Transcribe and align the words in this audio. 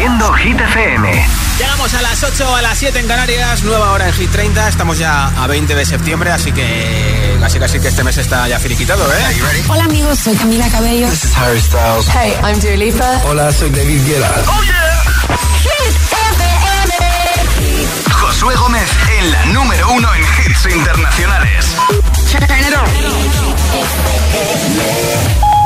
siendo 0.00 0.32
Hit 0.32 0.58
FM. 0.58 1.26
Llegamos 1.58 1.92
a 1.92 2.00
las 2.00 2.24
8 2.24 2.56
a 2.56 2.62
las 2.62 2.78
7 2.78 3.00
en 3.00 3.06
Canarias, 3.06 3.62
nueva 3.64 3.90
hora 3.92 4.08
en 4.08 4.14
Hit 4.14 4.30
30. 4.30 4.68
Estamos 4.68 4.96
ya 4.96 5.26
a 5.26 5.46
20 5.46 5.74
de 5.74 5.84
septiembre, 5.84 6.30
así 6.30 6.52
que 6.52 7.36
casi 7.38 7.58
casi 7.58 7.80
que 7.80 7.88
este 7.88 8.02
mes 8.02 8.16
está 8.16 8.48
ya 8.48 8.58
finiquitado, 8.58 9.04
¿eh? 9.12 9.64
Hola 9.68 9.84
amigos, 9.84 10.18
soy 10.20 10.34
Camila 10.36 10.66
Cabello. 10.70 11.06
This 11.10 11.24
is 11.24 11.36
Harry 11.36 11.60
Styles. 11.60 12.08
Hey, 12.08 12.32
I'm 12.42 12.58
Dua 12.60 12.76
Lipa. 12.78 13.20
Hola, 13.26 13.52
soy 13.52 13.68
David 13.68 14.00
Guetta. 14.06 14.42
¡Oh, 14.46 14.62
yeah! 14.62 15.02
Hit 15.60 15.94
FM. 16.08 16.50
Josué 18.10 18.54
Gómez 18.54 18.88
en 19.18 19.30
la 19.30 19.44
número 19.46 19.92
uno 19.92 20.08
en 20.14 20.22
hits 20.22 20.64
internacionales. 20.74 21.76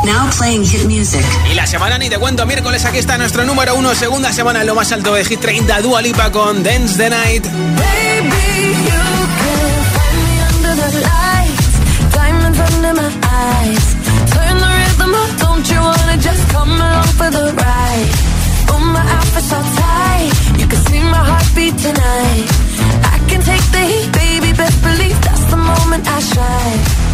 Now 0.05 0.31
playing 0.37 0.65
hit 0.65 0.85
music. 0.87 1.25
Y 1.51 1.55
la 1.55 1.67
semana 1.67 1.99
ni 1.99 2.09
te 2.09 2.19
cuento, 2.19 2.45
miércoles 2.47 2.85
aquí 2.85 2.99
está 2.99 3.17
nuestro 3.17 3.45
número 3.45 3.75
uno, 3.75 3.95
segunda 3.95 4.33
semana 4.33 4.61
en 4.61 4.67
lo 4.67 4.75
más 4.75 4.93
alto 4.93 5.15
de 5.15 5.25
Hit 5.25 5.41
30, 5.41 5.81
Dua 5.81 6.03
Lipa 6.03 6.31
con 6.31 6.63
Dance 6.63 6.97
the 6.97 7.11
Night. 7.11 7.47
Tonight, 21.85 22.47
I 23.05 23.19
can 23.29 23.41
take 23.43 23.61
the 23.73 23.85
heat, 23.85 24.13
baby. 24.13 24.53
Best 24.53 24.83
believe 24.83 25.21
that's 25.21 25.45
the 25.51 25.57
moment 25.57 26.07
I 26.07 26.21
shine. 26.21 27.14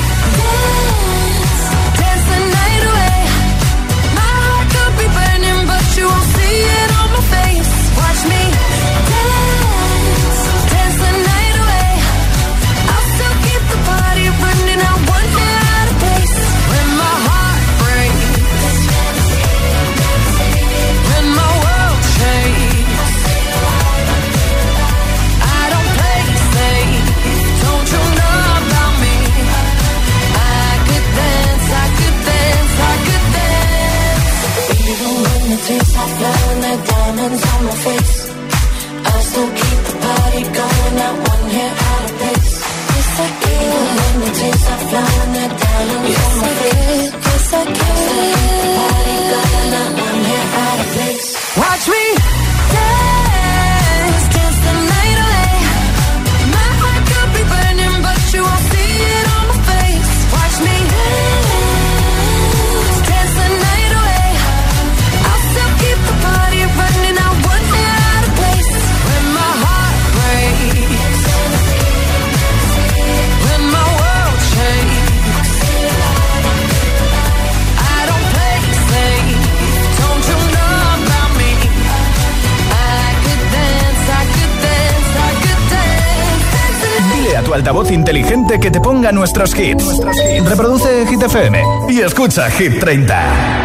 inteligente 88.51 88.59
que 88.59 88.71
te 88.71 88.79
ponga 88.79 89.11
nuestros 89.11 89.57
hits. 89.57 89.99
Reproduce 90.45 91.05
Hit 91.07 91.21
FM 91.23 91.63
y 91.89 92.01
escucha 92.01 92.49
Hit 92.51 92.79
30. 92.79 93.13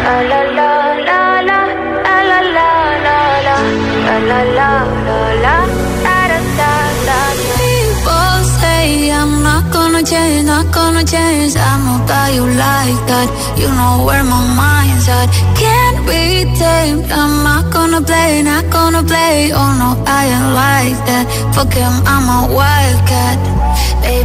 La 0.03 0.23
la 0.23 0.43
la 0.43 0.95
la 0.95 1.41
la, 1.41 1.65
la 2.03 2.21
la 2.23 2.41
la 2.41 2.69
la 3.03 3.41
la, 3.43 3.57
la 4.05 4.19
la 4.19 4.43
la 4.43 4.85
la 5.05 5.33
la, 5.43 5.55
da 6.03 6.27
da 6.27 6.39
da 6.59 6.73
da. 7.07 7.19
People 7.57 8.43
say 8.59 9.11
I'm 9.11 9.43
not 9.43 9.71
gonna 9.71 10.03
change, 10.03 10.45
not 10.45 10.71
gonna 10.73 11.03
change. 11.03 11.55
I'm 11.55 11.85
not 11.85 12.07
guy 12.07 12.31
you 12.35 12.45
like 12.45 13.01
that. 13.11 13.27
You 13.57 13.69
know 13.69 14.05
where 14.05 14.23
my 14.23 14.41
mind's 14.55 15.07
at. 15.09 15.27
Can't 15.55 15.99
be 16.07 16.45
tamed. 16.55 17.11
I'm 17.11 17.43
not 17.43 17.71
gonna 17.73 18.01
play, 18.01 18.43
not 18.43 18.69
gonna 18.69 19.03
play. 19.03 19.51
Oh 19.53 19.71
no, 19.81 19.89
I 20.05 20.25
ain't 20.33 20.53
like 20.63 20.99
that. 21.07 21.25
Fuck 21.53 21.73
him, 21.73 21.93
I'm 22.05 22.25
a 22.29 22.53
wildcat. 22.53 23.56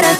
People 0.00 0.16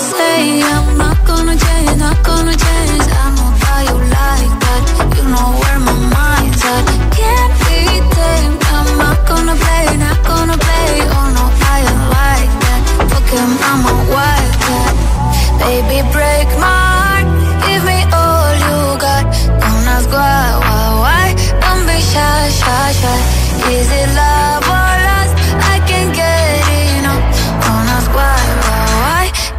say 0.00 0.62
I'm 0.62 0.96
not 0.96 1.22
gonna 1.26 1.54
change, 1.54 1.96
not 1.98 2.22
gonna 2.24 2.56
change. 2.56 3.02
I'm 3.22 3.34
not 3.36 3.58
how 3.60 3.80
you 3.88 3.98
like 4.08 4.52
that. 4.64 4.84
You 5.16 5.24
know 5.28 5.52
where 5.60 5.78
my 5.80 5.92
mind's 6.16 6.64
at. 6.64 6.86
Can't. 7.12 7.52
I'm 8.72 8.88
not 8.96 9.26
gonna 9.28 9.54
play, 9.54 9.96
not 9.98 10.16
gonna 10.24 10.56
play. 10.56 11.02
Oh 11.12 11.28
no, 11.36 11.44
I 11.72 11.74
like 12.16 12.52
that. 12.64 12.82
Baby, 15.60 16.00
break 16.10 16.48
my 16.56 16.64
heart. 16.64 17.28
Give 17.66 17.84
me 17.84 18.00
all 18.16 18.48
you 18.64 18.96
got. 19.04 19.28
Don't 19.60 19.84
ask 19.94 20.08
why, 20.08 20.56
why, 20.64 20.88
why. 21.04 21.36
Don't 21.60 21.84
be 21.86 22.00
shy, 22.00 22.48
shy, 22.48 22.92
shy. 23.00 23.20
Is 23.76 23.90
it 23.92 24.08
love 24.16 24.63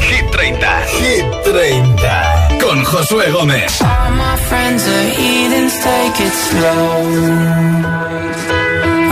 Hit 0.00 0.26
30. 0.32 0.66
Hit 0.98 1.24
30. 1.44 2.58
Con 2.60 2.84
Josué 2.84 3.30
Gómez. 3.30 3.80
All 3.80 4.10
my 4.12 4.36
friends 4.48 4.82
are 4.88 5.08
heathens, 5.16 5.74
take 5.80 6.20
it 6.26 6.32
slow. 6.32 7.02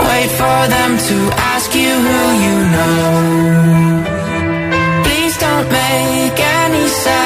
Wait 0.07 0.29
for 0.41 0.67
them 0.75 0.97
to 0.97 1.17
ask 1.53 1.73
you 1.73 1.93
who 2.05 2.19
you 2.45 2.57
know. 2.75 4.03
Please 5.03 5.37
don't 5.37 5.67
make 5.71 6.39
any 6.39 6.87
sense. 6.87 7.24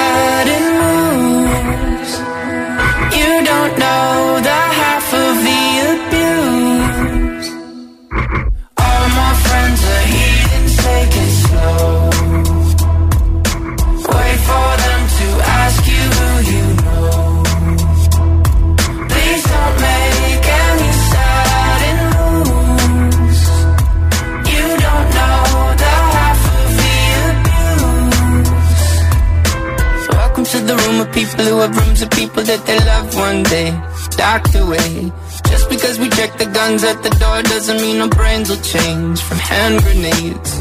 Who 31.46 31.60
have 31.60 31.76
rooms 31.76 32.02
of 32.02 32.10
people 32.12 32.44
that 32.44 32.66
they 32.66 32.80
love 32.92 33.16
one 33.16 33.44
day. 33.44 33.70
Docked 34.18 34.56
away. 34.56 35.12
Just 35.52 35.70
because 35.70 36.00
we 36.00 36.10
check 36.10 36.38
the 36.38 36.46
guns 36.46 36.84
at 36.84 37.02
the 37.04 37.10
door 37.22 37.42
doesn't 37.44 37.78
mean 37.78 38.02
our 38.02 38.10
brains 38.10 38.50
will 38.50 38.64
change 38.76 39.22
from 39.22 39.38
hand 39.38 39.82
grenades. 39.84 40.52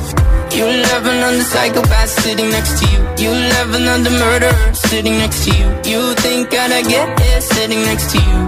You 0.56 0.64
love 0.64 1.04
another 1.06 1.42
psychopath 1.42 2.08
sitting 2.08 2.50
next 2.50 2.80
to 2.80 2.84
you. 2.92 3.00
You 3.24 3.30
love 3.54 3.74
another 3.74 4.10
murderer 4.10 4.74
sitting 4.74 5.18
next 5.18 5.44
to 5.44 5.50
you. 5.58 5.66
You 5.90 6.14
think 6.14 6.54
I'd 6.54 6.86
get 6.86 7.20
here 7.20 7.40
sitting 7.40 7.82
next 7.82 8.12
to 8.12 8.18
you. 8.18 8.40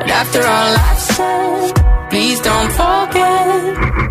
But 0.00 0.10
after 0.10 0.40
all 0.40 0.72
I've 0.88 0.98
said, 0.98 2.10
please 2.10 2.40
don't 2.40 2.72
forget. 2.72 4.10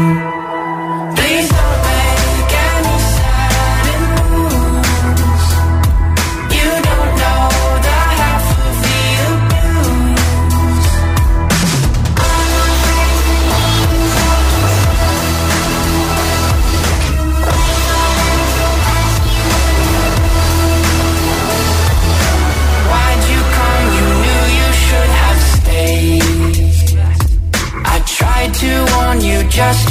Just 29.61 29.90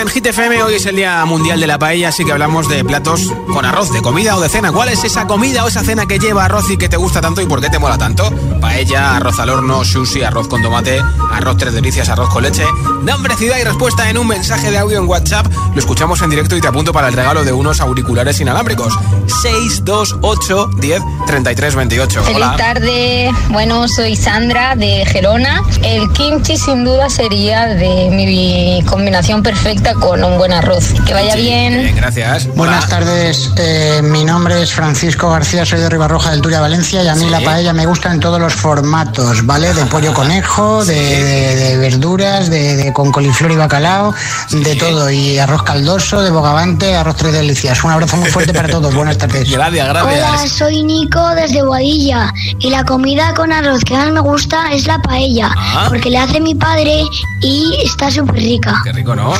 en 0.00 0.08
Hit 0.08 0.26
FM. 0.26 0.62
Hoy 0.62 0.74
es 0.74 0.86
el 0.86 0.96
Día 0.96 1.22
Mundial 1.26 1.60
de 1.60 1.66
la 1.66 1.78
Paella, 1.78 2.08
así 2.08 2.24
que 2.24 2.32
hablamos 2.32 2.68
de 2.68 2.82
platos 2.84 3.32
con 3.52 3.66
arroz, 3.66 3.92
de 3.92 4.00
comida 4.00 4.34
o 4.36 4.40
de 4.40 4.48
cena. 4.48 4.72
¿Cuál 4.72 4.88
es 4.88 5.04
esa 5.04 5.26
comida 5.26 5.64
o 5.64 5.68
esa 5.68 5.82
cena 5.82 6.06
que 6.06 6.18
lleva 6.18 6.46
arroz 6.46 6.70
y 6.70 6.78
que 6.78 6.88
te 6.88 6.96
gusta 6.96 7.20
tanto 7.20 7.42
y 7.42 7.46
por 7.46 7.60
qué 7.60 7.68
te 7.68 7.78
mola 7.78 7.98
tanto? 7.98 8.32
Paella, 8.60 9.16
arroz 9.16 9.38
al 9.38 9.50
horno, 9.50 9.84
sushi, 9.84 10.22
arroz 10.22 10.48
con 10.48 10.62
tomate, 10.62 11.02
arroz 11.32 11.56
tres 11.58 11.74
delicias, 11.74 12.08
arroz 12.08 12.30
con 12.30 12.42
leche. 12.42 12.64
Nombre, 13.02 13.36
ciudad 13.36 13.58
y 13.58 13.64
respuesta 13.64 14.08
en 14.08 14.16
un 14.16 14.26
mensaje 14.26 14.70
de 14.70 14.78
audio 14.78 14.98
en 14.98 15.06
WhatsApp. 15.06 15.46
Lo 15.74 15.78
escuchamos 15.80 16.22
en 16.22 16.30
directo 16.30 16.56
y 16.56 16.60
te 16.60 16.68
apunto 16.68 16.92
para 16.92 17.08
el 17.08 17.14
regalo 17.14 17.44
de 17.44 17.52
unos 17.52 17.80
auriculares 17.80 18.40
inalámbricos. 18.40 18.94
628 19.42 20.70
10 20.78 21.02
33 21.26 21.74
28. 21.74 22.22
Feliz 22.22 22.36
Hola. 22.36 22.56
tarde, 22.56 23.30
bueno, 23.50 23.86
soy 23.88 24.16
Sandra 24.16 24.76
de 24.76 25.04
Gerona. 25.06 25.62
El 25.82 26.10
kimchi 26.12 26.56
sin 26.56 26.84
duda 26.84 27.10
sería 27.10 27.66
de 27.66 28.10
mi 28.10 28.82
combinación 28.86 29.42
perfecta 29.42 29.89
con 29.94 30.22
un 30.24 30.38
buen 30.38 30.52
arroz. 30.52 30.92
Que 31.06 31.14
vaya 31.14 31.34
Sí, 31.34 31.40
bien. 31.42 31.94
gracias. 31.96 32.46
Buenas 32.54 32.84
Hola. 32.86 32.96
tardes, 32.98 33.50
eh, 33.56 34.00
mi 34.02 34.24
nombre 34.24 34.62
es 34.62 34.72
Francisco 34.72 35.30
García, 35.30 35.64
soy 35.64 35.80
de 35.80 35.88
Ribarroja 35.88 36.30
del 36.30 36.40
Turia, 36.40 36.60
Valencia, 36.60 37.02
y 37.02 37.08
a 37.08 37.14
mí 37.14 37.24
Sí. 37.24 37.30
la 37.30 37.40
paella 37.40 37.72
me 37.72 37.86
gusta 37.86 38.12
en 38.12 38.20
todos 38.20 38.40
los 38.40 38.54
formatos, 38.54 39.44
¿vale? 39.46 39.72
De 39.74 39.84
pollo 39.86 40.12
conejo, 40.14 40.84
de, 40.84 40.94
de- 40.94 41.56
de 41.56 41.76
verduras, 41.78 42.50
de, 42.50 42.76
de- 42.76 42.92
con 42.92 43.10
coliflor 43.12 43.50
y 43.52 43.56
bacalao, 43.56 44.14
de 44.50 44.76
todo, 44.76 45.10
y 45.10 45.38
arroz 45.38 45.62
caldoso, 45.62 46.22
de 46.22 46.30
bogavante, 46.30 46.94
arroz 46.94 47.16
tres 47.16 47.32
delicias. 47.32 47.82
Un 47.84 47.92
abrazo 47.92 48.16
muy 48.16 48.30
fuerte 48.30 48.52
para 48.54 48.68
todos, 48.68 48.94
buenas 48.94 49.18
tardes. 49.18 49.50
Gracias, 49.60 49.88
gracias. 49.88 50.50
soy 50.52 50.82
Nico 50.82 51.20
desde 51.34 51.62
Boadilla 51.62 52.32
y 52.58 52.70
la 52.70 52.84
comida 52.84 53.34
con 53.34 53.52
arroz 53.52 53.84
que 53.84 53.94
más 53.94 54.10
me 54.10 54.20
gusta 54.20 54.72
es 54.72 54.86
la 54.86 54.98
paella, 55.00 55.50
Ah. 55.56 55.86
porque 55.88 56.10
le 56.10 56.18
hace 56.18 56.40
mi 56.40 56.54
padre 56.54 57.02
y 57.40 57.78
está 57.84 58.10
súper 58.10 58.36
rica. 58.36 58.80
Qué 58.84 58.92
rico, 58.92 59.14
¿no? 59.14 59.32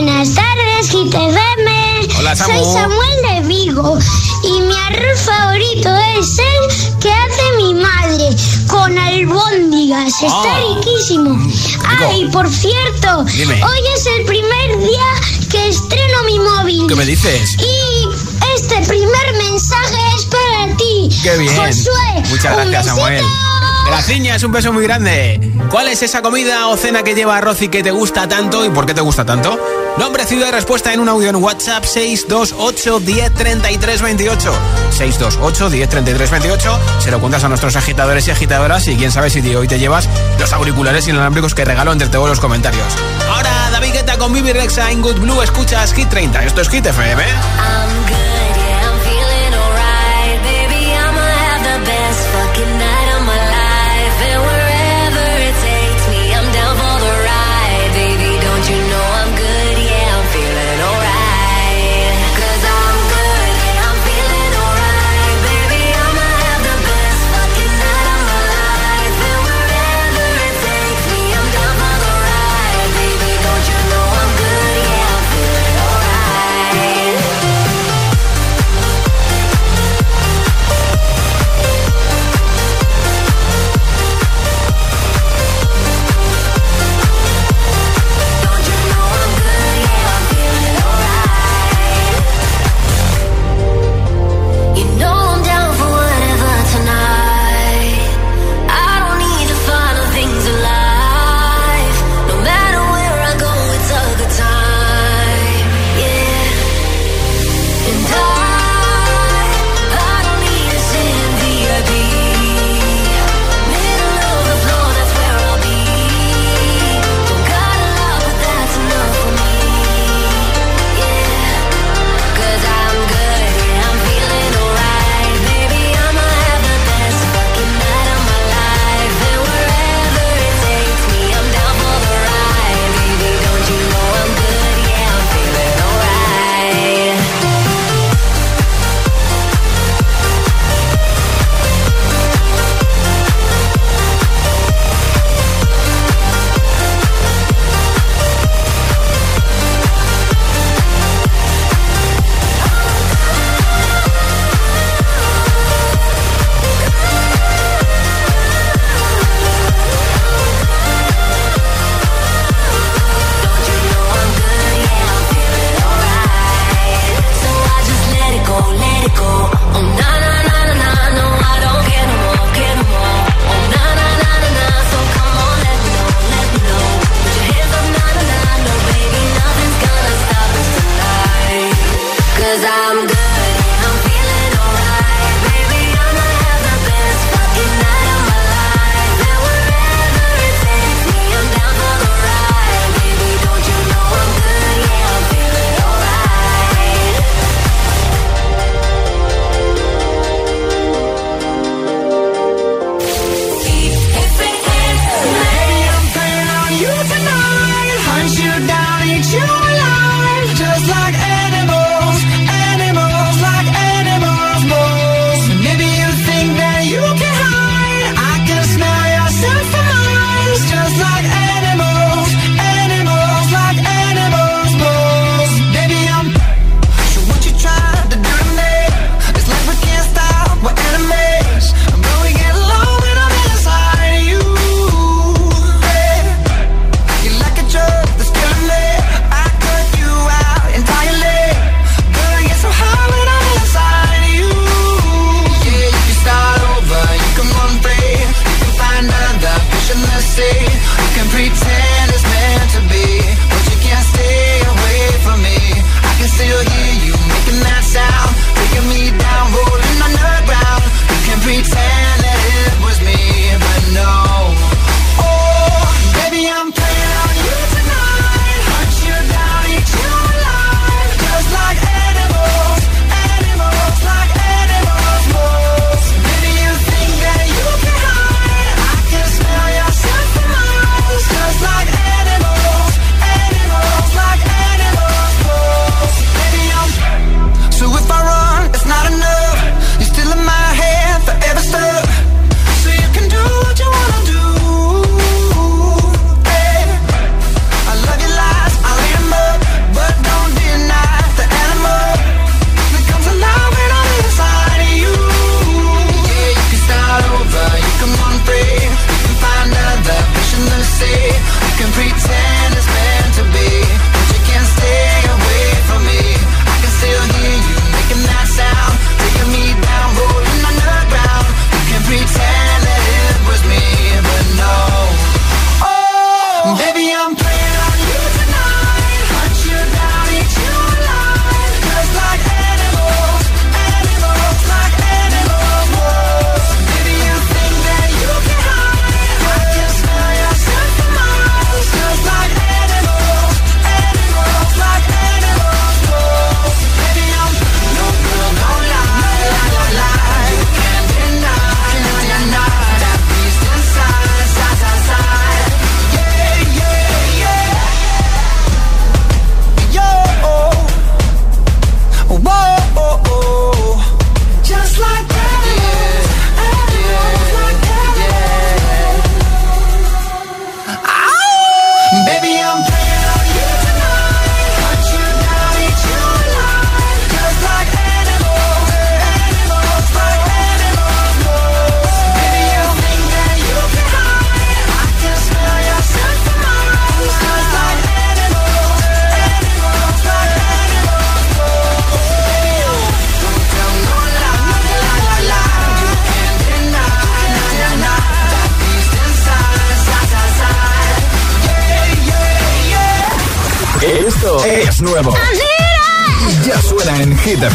Buenas 0.00 0.32
tardes, 0.32 0.92
GTFM. 0.92 2.08
Hola, 2.20 2.36
Samu. 2.36 2.54
Soy 2.54 2.72
Samuel 2.72 3.22
de 3.42 3.48
Vigo 3.48 3.98
y 4.44 4.60
mi 4.60 4.72
arroz 4.76 5.20
favorito 5.26 5.88
es 6.16 6.38
el 6.38 6.98
que 7.00 7.10
hace 7.10 7.42
mi 7.56 7.74
madre 7.74 8.28
con 8.68 8.96
albóndigas. 8.96 10.22
Está 10.22 10.54
Ah. 10.54 10.60
riquísimo. 10.76 11.36
Ay, 11.98 12.28
por 12.32 12.48
cierto, 12.48 13.24
Dime. 13.24 13.60
hoy 13.64 13.78
es 13.96 14.06
el 14.06 14.24
primer 14.24 14.78
día 14.78 15.48
que 15.50 15.68
estreno 15.68 16.22
mi 16.26 16.38
móvil. 16.38 16.86
¿Qué 16.86 16.94
me 16.94 17.04
dices? 17.04 17.56
Y 17.58 18.08
este 18.54 18.76
primer 18.86 19.32
mensaje 19.36 19.96
es 20.16 20.24
para 20.26 20.76
ti. 20.76 21.08
Qué 21.24 21.36
bien. 21.38 21.56
Josué. 21.56 22.22
Muchas 22.30 22.56
Un 22.56 22.70
gracias, 22.70 22.84
besito. 22.84 22.94
Samuel. 23.00 23.24
Gracias, 23.88 24.42
un 24.44 24.52
beso 24.52 24.72
muy 24.72 24.84
grande. 24.84 25.40
¿Cuál 25.70 25.88
es 25.88 26.02
esa 26.04 26.22
comida 26.22 26.68
o 26.68 26.76
cena 26.76 27.02
que 27.02 27.16
lleva 27.16 27.36
arroz 27.38 27.62
y 27.62 27.68
que 27.68 27.82
te 27.82 27.90
gusta 27.90 28.28
tanto 28.28 28.64
y 28.64 28.68
por 28.70 28.86
qué 28.86 28.94
te 28.94 29.00
gusta 29.00 29.24
tanto? 29.26 29.58
Nombre, 29.98 30.24
ciudad 30.24 30.48
y 30.48 30.50
respuesta 30.52 30.92
en 30.92 31.00
un 31.00 31.08
audio 31.08 31.28
en 31.28 31.36
WhatsApp 31.36 31.84
628 31.84 33.00
10 33.00 33.34
33 33.34 34.02
28. 34.02 34.52
628 34.90 35.70
10 35.70 35.88
33 35.88 36.30
28. 36.30 36.80
Se 37.00 37.10
lo 37.10 37.20
cuentas 37.20 37.42
a 37.42 37.48
nuestros 37.48 37.74
agitadores 37.74 38.28
y 38.28 38.30
agitadoras 38.30 38.86
y 38.86 38.96
quién 38.96 39.10
sabe 39.10 39.28
si 39.28 39.40
hoy 39.54 39.66
te 39.66 39.78
llevas 39.78 40.08
los 40.38 40.52
auriculares 40.52 41.08
inalámbricos 41.08 41.54
que 41.54 41.64
regalo 41.64 41.92
entre 41.92 42.08
todos 42.08 42.28
los 42.28 42.38
comentarios. 42.38 42.86
Ahora, 43.28 43.70
David 43.72 43.92
Guetta 43.92 44.18
con 44.18 44.32
Vivi 44.32 44.52
Rexa 44.52 44.90
en 44.92 45.02
Good 45.02 45.18
Blue. 45.18 45.42
Escuchas 45.42 45.92
Hit 45.92 46.08
30. 46.08 46.44
Esto 46.44 46.60
es 46.60 46.68
Hit 46.68 46.86
FM. 46.86 47.24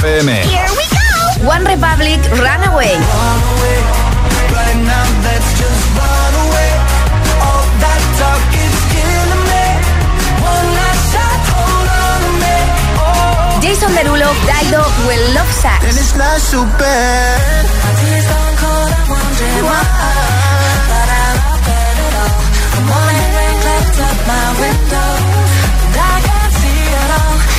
FM. 0.03 0.32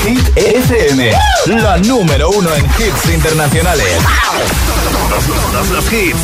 Hit 0.04 0.36
FM, 0.36 1.10
la 1.46 1.78
número 1.78 2.28
uno 2.30 2.54
en 2.54 2.64
hits 2.64 3.14
internacionales. 3.14 3.98
Todos, 5.08 5.24
todos 5.52 5.70
los 5.70 5.92
hits. 5.92 6.18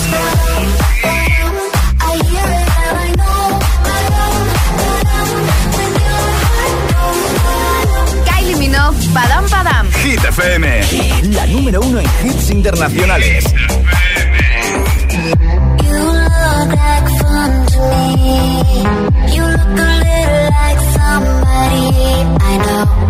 Kylie 8.25 8.57
Minogue, 8.57 8.97
Padam 9.15 9.49
Padam. 9.49 9.91
Hit 9.93 10.25
FM, 10.25 10.81
la 11.33 11.47
número 11.47 11.81
uno 11.81 12.01
en 12.01 12.07
hits 12.25 12.51
internacionales. 12.51 13.45
You 15.83 15.99
look 15.99 16.71
like 16.75 17.09
fun 17.21 17.67
to 17.67 17.81
me. 17.91 18.37
You 19.35 19.45
look 19.45 19.79
a 19.79 19.93
little 20.05 20.45
like 20.51 20.81
somebody 20.97 21.85
I 22.41 22.57
know. 22.67 23.10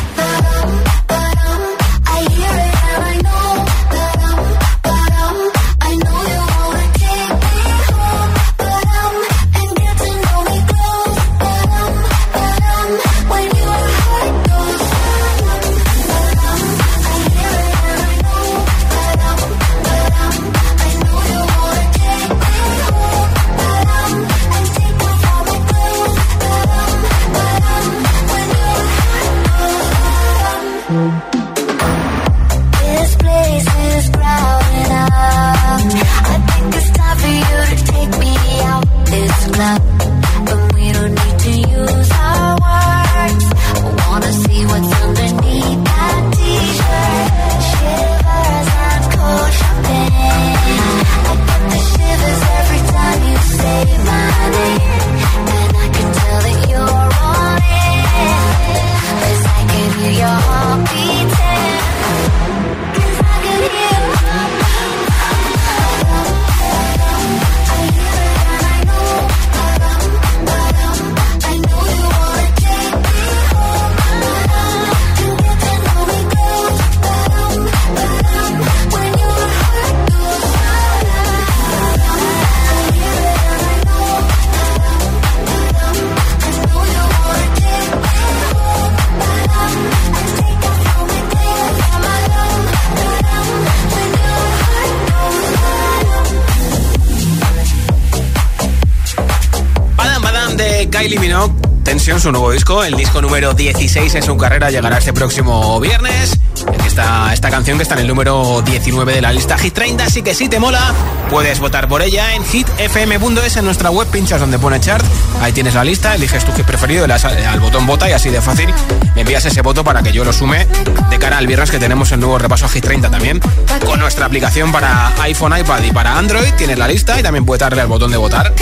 su 102.21 102.31
nuevo 102.31 102.51
disco, 102.51 102.83
el 102.83 102.95
disco 102.95 103.19
número 103.19 103.55
16 103.55 104.13
en 104.13 104.21
su 104.21 104.37
carrera, 104.37 104.69
llegará 104.69 104.99
este 104.99 105.11
próximo 105.11 105.79
viernes. 105.79 106.37
Esta 106.85 107.49
canción 107.49 107.77
que 107.77 107.83
está 107.83 107.95
en 107.95 108.01
el 108.01 108.07
número 108.07 108.61
19 108.61 109.15
de 109.15 109.21
la 109.21 109.33
lista 109.33 109.57
Hit 109.57 109.73
30, 109.73 110.03
así 110.03 110.21
que 110.21 110.35
si 110.35 110.47
te 110.47 110.59
mola, 110.59 110.93
puedes 111.31 111.59
votar 111.59 111.87
por 111.87 112.03
ella 112.03 112.35
en 112.35 112.43
hitfm.es 112.43 113.57
en 113.57 113.65
nuestra 113.65 113.89
web, 113.89 114.07
pinchas 114.09 114.39
donde 114.39 114.59
pone 114.59 114.79
chart, 114.79 115.03
ahí 115.41 115.51
tienes 115.51 115.73
la 115.73 115.83
lista, 115.83 116.13
eliges 116.13 116.45
tu 116.45 116.51
hit 116.53 116.65
preferido, 116.65 117.07
le 117.07 117.13
das 117.13 117.25
al 117.25 117.59
botón 117.59 117.87
vota 117.87 118.07
y 118.07 118.13
así 118.13 118.29
de 118.29 118.39
fácil 118.39 118.71
me 119.15 119.21
envías 119.21 119.43
ese 119.45 119.61
voto 119.61 119.83
para 119.83 120.03
que 120.03 120.11
yo 120.11 120.23
lo 120.23 120.31
sume 120.31 120.67
de 121.09 121.17
cara 121.17 121.39
al 121.39 121.47
viernes 121.47 121.71
que 121.71 121.79
tenemos 121.79 122.11
el 122.11 122.19
nuevo 122.19 122.37
repaso 122.37 122.69
Hit 122.69 122.83
30 122.83 123.09
también, 123.09 123.39
con 123.83 123.99
nuestra 123.99 124.27
aplicación 124.27 124.71
para 124.71 125.11
iPhone, 125.23 125.57
iPad 125.57 125.83
y 125.83 125.91
para 125.91 126.19
Android, 126.19 126.53
tienes 126.55 126.77
la 126.77 126.87
lista 126.87 127.19
y 127.19 127.23
también 127.23 127.45
puedes 127.45 127.61
darle 127.61 127.81
al 127.81 127.87
botón 127.87 128.11
de 128.11 128.17
votar. 128.17 128.53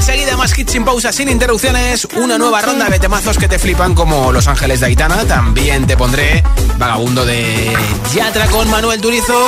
Enseguida 0.00 0.34
más 0.34 0.58
hits 0.58 0.72
sin 0.72 0.82
pausa, 0.82 1.12
sin 1.12 1.28
interrupciones, 1.28 2.08
una 2.16 2.38
nueva 2.38 2.62
ronda 2.62 2.88
de 2.88 2.98
temazos 2.98 3.36
que 3.36 3.48
te 3.48 3.58
flipan 3.58 3.94
como 3.94 4.32
Los 4.32 4.48
Ángeles 4.48 4.80
de 4.80 4.86
Aitana. 4.86 5.26
También 5.26 5.86
te 5.86 5.94
pondré 5.94 6.42
Vagabundo 6.78 7.26
de 7.26 7.76
Yatra 8.14 8.46
con 8.46 8.70
Manuel 8.70 8.98
Turizo. 9.02 9.38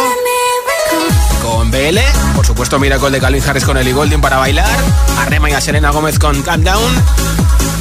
Con 1.41 1.71
BL, 1.71 1.99
por 2.37 2.45
supuesto 2.45 2.79
Miracle 2.79 3.11
de 3.11 3.19
Calvin 3.19 3.43
Harris 3.43 3.65
con 3.65 3.79
Ellie 3.79 3.95
Golding 3.95 4.21
para 4.21 4.37
bailar, 4.37 4.79
a 5.19 5.25
Rema 5.25 5.49
y 5.49 5.55
a 5.55 5.61
Selena 5.63 5.91
Gómez 5.91 6.19
con 6.19 6.43
Calm 6.43 6.63
Down 6.63 7.03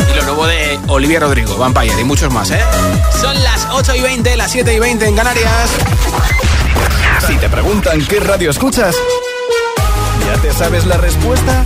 y 0.10 0.16
lo 0.16 0.24
nuevo 0.24 0.48
de 0.48 0.80
Olivia 0.88 1.20
Rodrigo, 1.20 1.58
Vampire 1.58 2.00
y 2.00 2.06
muchos 2.06 2.32
más, 2.32 2.52
¿eh? 2.52 2.62
Son 3.20 3.36
las 3.44 3.68
8 3.70 3.96
y 3.96 4.02
20, 4.02 4.38
las 4.38 4.50
7 4.50 4.74
y 4.74 4.80
20 4.80 5.08
en 5.08 5.16
Canarias. 5.18 5.70
Si 7.28 7.36
te 7.36 7.50
preguntan 7.50 8.02
qué 8.06 8.22
radio 8.22 8.50
escuchas, 8.50 8.96
¿ya 10.26 10.42
te 10.42 10.54
sabes 10.54 10.86
la 10.86 10.96
respuesta? 10.96 11.66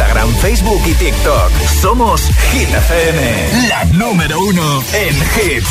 Facebook 0.00 0.40
Facebook 0.40 0.82
y 0.86 0.94
TikTok. 0.94 1.50
Somos 1.80 2.22
Hit 2.52 2.68
FM, 2.68 3.68
la 3.68 3.84
número 3.84 4.40
uno 4.40 4.82
en 4.92 5.14
hits. 5.16 5.68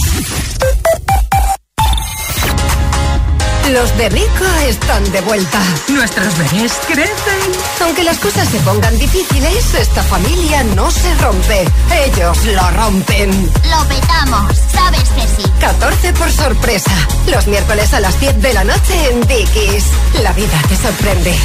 Los 3.72 3.98
de 3.98 4.10
Rico 4.10 4.46
están 4.68 5.12
de 5.12 5.22
vuelta. 5.22 5.60
Nuestros 5.90 6.38
bebés 6.38 6.74
crecen. 6.88 7.52
Aunque 7.84 8.04
las 8.04 8.18
cosas 8.18 8.48
se 8.50 8.60
pongan 8.60 8.98
difíciles, 8.98 9.74
esta 9.76 10.04
familia 10.04 10.64
no 10.76 10.90
se 10.90 11.14
rompe. 11.16 11.66
Ellos 12.06 12.46
lo 12.46 12.72
rompen. 12.72 13.32
Lo 13.70 13.88
petamos, 13.88 14.58
sabes 14.72 15.10
que 15.10 15.22
sí. 15.22 15.50
14 15.60 16.14
por 16.14 16.32
sorpresa. 16.32 16.92
Los 17.28 17.48
miércoles 17.48 17.94
a 17.94 18.00
las 18.00 18.20
10 18.20 18.42
de 18.42 18.54
la 18.54 18.64
noche 18.64 19.12
en 19.12 19.22
Dickies. 19.22 19.86
La 20.24 20.34
vida 20.34 20.60
te 20.68 20.76
sorprende. 20.76 21.36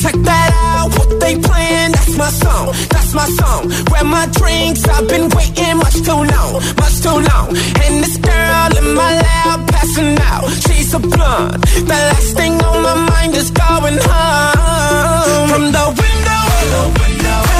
Check 0.00 0.16
that 0.24 0.50
out, 0.54 0.88
what 0.96 1.20
they 1.20 1.34
playing, 1.38 1.92
that's 1.92 2.16
my 2.16 2.30
song, 2.30 2.72
that's 2.88 3.12
my 3.14 3.26
song. 3.38 3.68
Grab 3.86 4.06
my 4.06 4.26
drinks, 4.38 4.86
I've 4.88 5.08
been 5.08 5.28
waiting 5.30 5.76
much 5.76 5.94
too 6.02 6.22
long, 6.34 6.62
much 6.78 7.00
too 7.02 7.18
long. 7.30 7.48
And 7.82 8.02
this 8.02 8.16
girl 8.16 8.70
in 8.78 8.94
my 8.94 9.10
lap 9.20 9.68
passing 9.68 10.18
out, 10.20 10.48
she's 10.64 10.94
a 10.94 10.98
blunt. 10.98 11.60
The 11.62 11.98
last 12.10 12.36
thing 12.36 12.54
on 12.62 12.82
my 12.82 12.94
mind 13.10 13.34
is 13.34 13.50
going 13.50 13.98
home. 14.00 15.48
From 15.50 15.72
the 15.72 15.86
window, 16.00 16.44
the 16.72 16.82
wall, 16.96 17.59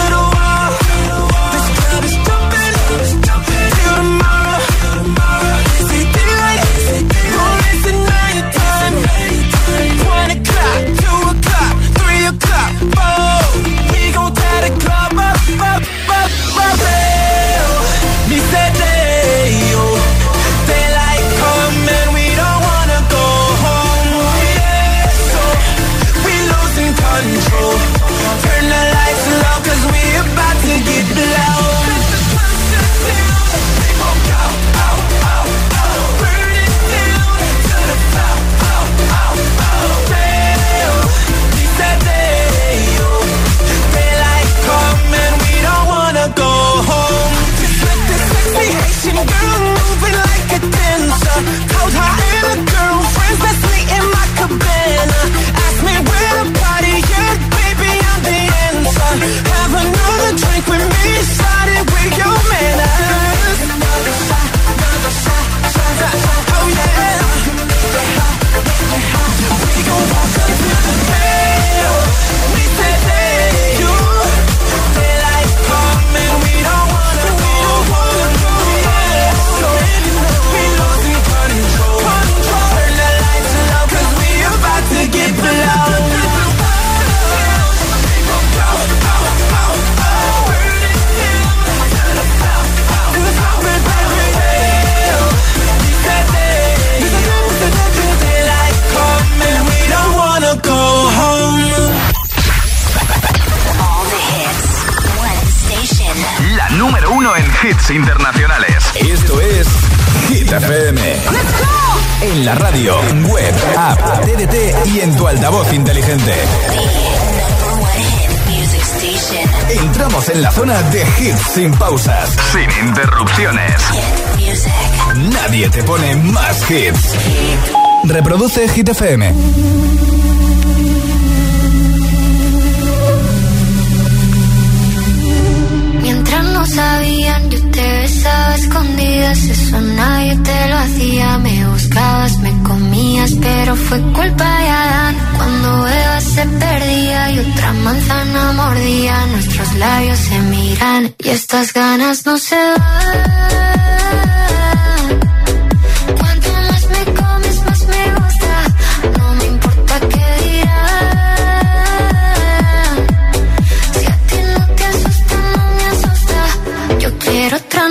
escondidas. 138.81 139.39
Eso 139.45 139.81
nadie 139.81 140.37
te 140.37 140.69
lo 140.69 140.77
hacía. 140.77 141.39
Me 141.39 141.67
buscabas, 141.69 142.39
me 142.39 142.63
comías, 142.63 143.33
pero 143.41 143.77
fue 143.77 144.01
culpa 144.13 144.59
de 144.61 144.69
Adán. 144.69 145.17
Cuando 145.37 145.89
Eva 145.89 146.21
se 146.21 146.47
perdía 146.47 147.31
y 147.33 147.39
otra 147.39 147.73
manzana 147.73 148.53
mordía, 148.53 149.27
nuestros 149.27 149.75
labios 149.75 150.19
se 150.19 150.39
miran 150.41 151.15
y 151.19 151.29
estas 151.29 151.73
ganas 151.73 152.27
no 152.27 152.39
se 152.39 152.57
van. 152.57 153.80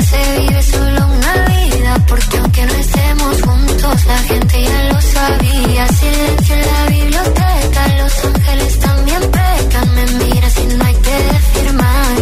se 0.00 0.40
vive 0.40 0.62
solo 0.62 1.06
una 1.06 1.34
vida, 1.48 1.98
porque 2.08 2.38
aunque 2.38 2.64
no 2.64 2.72
estemos 2.72 3.42
juntos, 3.42 4.04
la 4.06 4.18
gente 4.18 4.62
ya 4.62 4.82
lo 4.92 5.00
sabía, 5.00 5.88
silencio 5.88 6.54
en 6.54 6.66
la 6.72 6.86
biblioteca, 6.86 7.88
los 7.98 8.24
ángeles 8.24 8.78
también 8.78 9.20
pecan, 9.20 9.94
me 9.94 10.24
miras 10.24 10.54
y 10.58 10.66
no 10.76 10.84
hay 10.84 10.94
que 10.94 11.16
decir 11.32 11.72
más, 11.74 12.20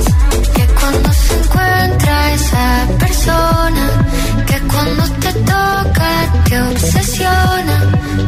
que 0.55 0.67
cuando 0.79 1.13
se 1.13 1.35
encuentra 1.39 2.33
esa 2.33 2.89
persona, 2.99 3.91
que 4.47 4.59
cuando 4.73 5.03
te 5.21 5.33
toca 5.33 6.33
te 6.49 6.63
obsesiona. 6.63 7.77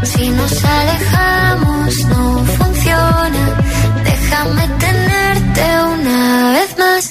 Si 0.04 0.28
nos 0.30 0.64
alejamos 0.64 2.04
no 2.06 2.44
funciona. 2.58 3.42
Déjame 4.04 4.68
tenerte 4.78 5.62
una 5.96 6.52
vez 6.52 6.78
más. 6.78 7.10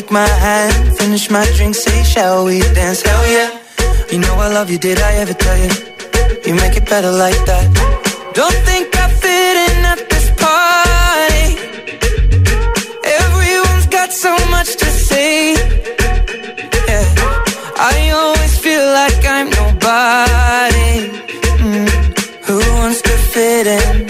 Take 0.00 0.10
my 0.10 0.26
hand, 0.26 0.96
finish 0.98 1.30
my 1.30 1.44
drink, 1.56 1.74
say, 1.74 2.02
shall 2.04 2.44
we 2.46 2.60
dance? 2.74 3.02
Hell 3.02 3.24
yeah. 3.36 3.50
You 4.10 4.18
know 4.18 4.34
I 4.34 4.48
love 4.48 4.70
you, 4.70 4.78
did 4.78 4.98
I 4.98 5.12
ever 5.22 5.34
tell 5.34 5.58
you? 5.64 5.70
You 6.46 6.54
make 6.54 6.76
it 6.76 6.86
better 6.88 7.12
like 7.12 7.40
that. 7.50 7.66
Don't 8.32 8.58
think 8.68 8.86
I 9.04 9.06
fit 9.22 9.56
in 9.66 9.76
at 9.92 10.00
this 10.12 10.26
party. 10.44 11.48
Everyone's 13.20 13.88
got 13.96 14.10
so 14.12 14.32
much 14.54 14.70
to 14.82 14.86
say. 14.86 15.52
Yeah. 16.90 17.06
I 17.92 18.10
always 18.20 18.54
feel 18.58 18.84
like 19.00 19.20
I'm 19.36 19.48
nobody. 19.62 20.92
Mm. 21.66 21.88
Who 22.46 22.58
wants 22.78 23.02
to 23.02 23.14
fit 23.32 23.66
in 23.66 24.09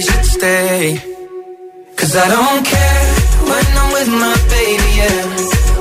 Should 0.00 0.24
stay. 0.24 1.00
Cause 1.96 2.14
I 2.16 2.26
don't 2.28 2.62
care 2.66 3.04
when 3.50 3.66
I'm 3.80 3.90
with 3.96 4.10
my 4.24 4.36
baby, 4.52 4.88
yeah. 5.00 5.20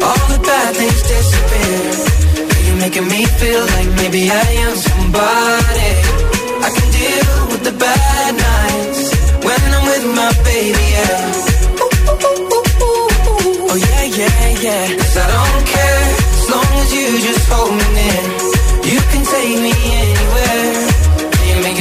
All 0.08 0.24
the 0.32 0.40
bad 0.48 0.72
things 0.80 1.02
disappear. 1.12 1.84
You're 2.66 2.80
making 2.86 3.08
me 3.08 3.26
feel 3.40 3.64
like 3.76 3.90
maybe 4.00 4.22
I 4.32 4.48
am 4.66 4.76
somebody. 4.88 5.92
I 6.66 6.70
can 6.76 6.88
deal 7.00 7.36
with 7.52 7.64
the 7.70 7.76
bad 7.86 8.32
nights 8.48 9.02
when 9.48 9.62
I'm 9.76 9.86
with 9.92 10.06
my 10.20 10.32
baby, 10.48 10.86
yeah. 10.96 11.24
Oh 13.72 13.78
yeah, 13.88 14.04
yeah, 14.20 14.40
yeah. 14.66 14.86
Cause 14.96 15.18
I 15.24 15.28
don't 15.36 15.66
care 15.76 16.04
as 16.40 16.46
long 16.54 16.72
as 16.84 16.90
you 16.96 17.08
just 17.28 17.44
hold 17.52 17.72
me 17.80 17.88
near. 18.00 18.24
You 18.94 19.00
can 19.12 19.24
take 19.34 19.58
me 19.66 19.74
anywhere. 19.76 20.25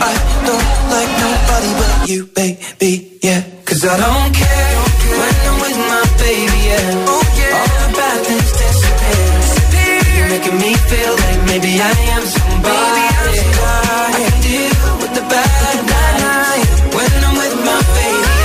I 0.00 0.14
don't 0.46 0.68
like 0.94 1.12
nobody 1.24 1.70
but 1.78 2.08
you, 2.08 2.26
baby. 2.26 3.18
Yeah, 3.22 3.42
cause 3.64 3.84
I 3.84 3.96
don't 3.98 4.32
care 4.34 4.76
when 5.20 5.34
I'm 5.48 5.56
with 5.60 5.78
my 5.92 6.04
baby. 6.22 6.60
Yeah, 6.70 7.08
all 7.08 7.68
the 7.82 7.88
bad 7.98 8.18
things 8.26 8.52
disappear. 8.60 9.26
You're 10.16 10.30
making 10.34 10.56
me 10.58 10.74
feel 10.90 11.14
like 11.24 11.40
maybe 11.50 11.80
I 11.80 11.92
am 12.14 12.24
somebody. 12.26 13.04
I 13.58 14.14
can 14.16 14.34
deal 14.42 14.74
with 15.02 15.12
the 15.18 15.24
bad 15.26 15.78
nights 15.90 16.78
when 16.94 17.10
I'm 17.24 17.34
with 17.36 17.56
my 17.64 17.80
baby. 17.94 18.38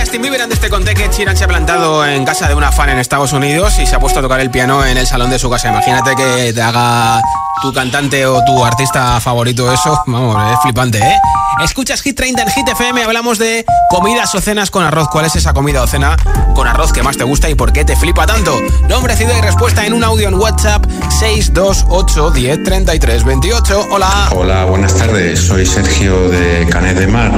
Justin 0.00 0.22
Bieber 0.22 0.40
antes 0.40 0.58
te 0.58 0.70
conté 0.70 0.94
que 0.94 1.08
Sheeran 1.08 1.36
se 1.36 1.44
ha 1.44 1.46
plantado 1.46 2.04
en 2.06 2.24
casa 2.24 2.48
de 2.48 2.54
una 2.54 2.72
fan 2.72 2.88
en 2.88 2.98
Estados 2.98 3.32
Unidos 3.32 3.78
y 3.78 3.86
se 3.86 3.94
ha 3.94 4.00
puesto 4.00 4.18
a 4.18 4.22
tocar 4.22 4.40
el 4.40 4.50
piano 4.50 4.84
en 4.84 4.96
el 4.96 5.06
salón 5.06 5.30
de 5.30 5.38
su 5.38 5.50
casa. 5.50 5.68
Imagínate 5.68 6.16
que 6.16 6.52
te 6.54 6.62
haga 6.62 7.20
tu 7.60 7.72
cantante 7.72 8.26
o 8.26 8.42
tu 8.44 8.64
artista 8.64 9.20
favorito 9.20 9.72
eso. 9.72 10.02
Vamos, 10.06 10.36
es 10.52 10.58
flipante, 10.62 10.98
¿eh? 10.98 11.16
Escuchas 11.64 12.00
Hit 12.00 12.16
30 12.16 12.42
en 12.42 12.48
Hit 12.48 12.68
FM, 12.68 13.02
hablamos 13.02 13.38
de 13.38 13.66
comidas 13.90 14.34
o 14.34 14.40
cenas 14.40 14.70
con 14.70 14.82
arroz. 14.82 15.08
¿Cuál 15.08 15.26
es 15.26 15.36
esa 15.36 15.52
comida 15.52 15.82
o 15.82 15.86
cena 15.86 16.16
con 16.54 16.66
arroz 16.66 16.92
que 16.92 17.02
más 17.02 17.18
te 17.18 17.24
gusta 17.24 17.50
y 17.50 17.54
por 17.54 17.72
qué 17.72 17.84
te 17.84 17.96
flipa 17.96 18.26
tanto? 18.26 18.58
Nombre, 18.88 19.14
ciudad 19.14 19.36
y 19.36 19.42
respuesta 19.42 19.84
en 19.84 19.92
un 19.92 20.02
audio 20.02 20.28
en 20.28 20.34
WhatsApp 20.34 20.84
628 21.18 22.30
10 22.30 22.64
33 22.64 23.24
28. 23.24 23.88
Hola. 23.90 24.30
Hola, 24.34 24.64
buenas 24.64 24.94
tardes. 24.94 25.40
Soy 25.40 25.66
Sergio 25.66 26.30
de 26.30 26.66
Canet 26.70 26.96
de 26.96 27.06
Mar 27.06 27.32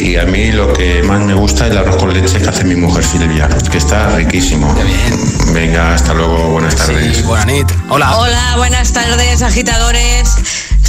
y 0.00 0.16
a 0.16 0.24
mí 0.24 0.50
lo 0.50 0.72
que 0.72 1.02
más 1.04 1.20
me 1.20 1.34
gusta 1.34 1.66
es 1.66 1.72
el 1.72 1.78
arroz 1.78 1.96
con 1.96 2.12
leche 2.12 2.40
que 2.40 2.48
hace 2.48 2.64
mi 2.64 2.74
mujer 2.74 3.04
Silvia, 3.04 3.48
que 3.70 3.78
está 3.78 4.08
riquísimo. 4.16 4.74
Venga, 5.52 5.94
hasta 5.94 6.14
luego, 6.14 6.50
buenas 6.50 6.74
tardes. 6.74 7.24
Hola. 7.88 8.16
Hola, 8.18 8.54
buenas 8.56 8.92
tardes, 8.92 9.42
agitadores. 9.42 10.36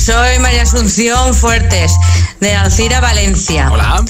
Soy 0.03 0.37
María 0.39 0.63
Asunción 0.63 1.33
Fuertes, 1.33 1.93
de 2.43 2.53
Alcira, 2.55 2.99
Valencia. 2.99 3.69
Hola. 3.71 4.03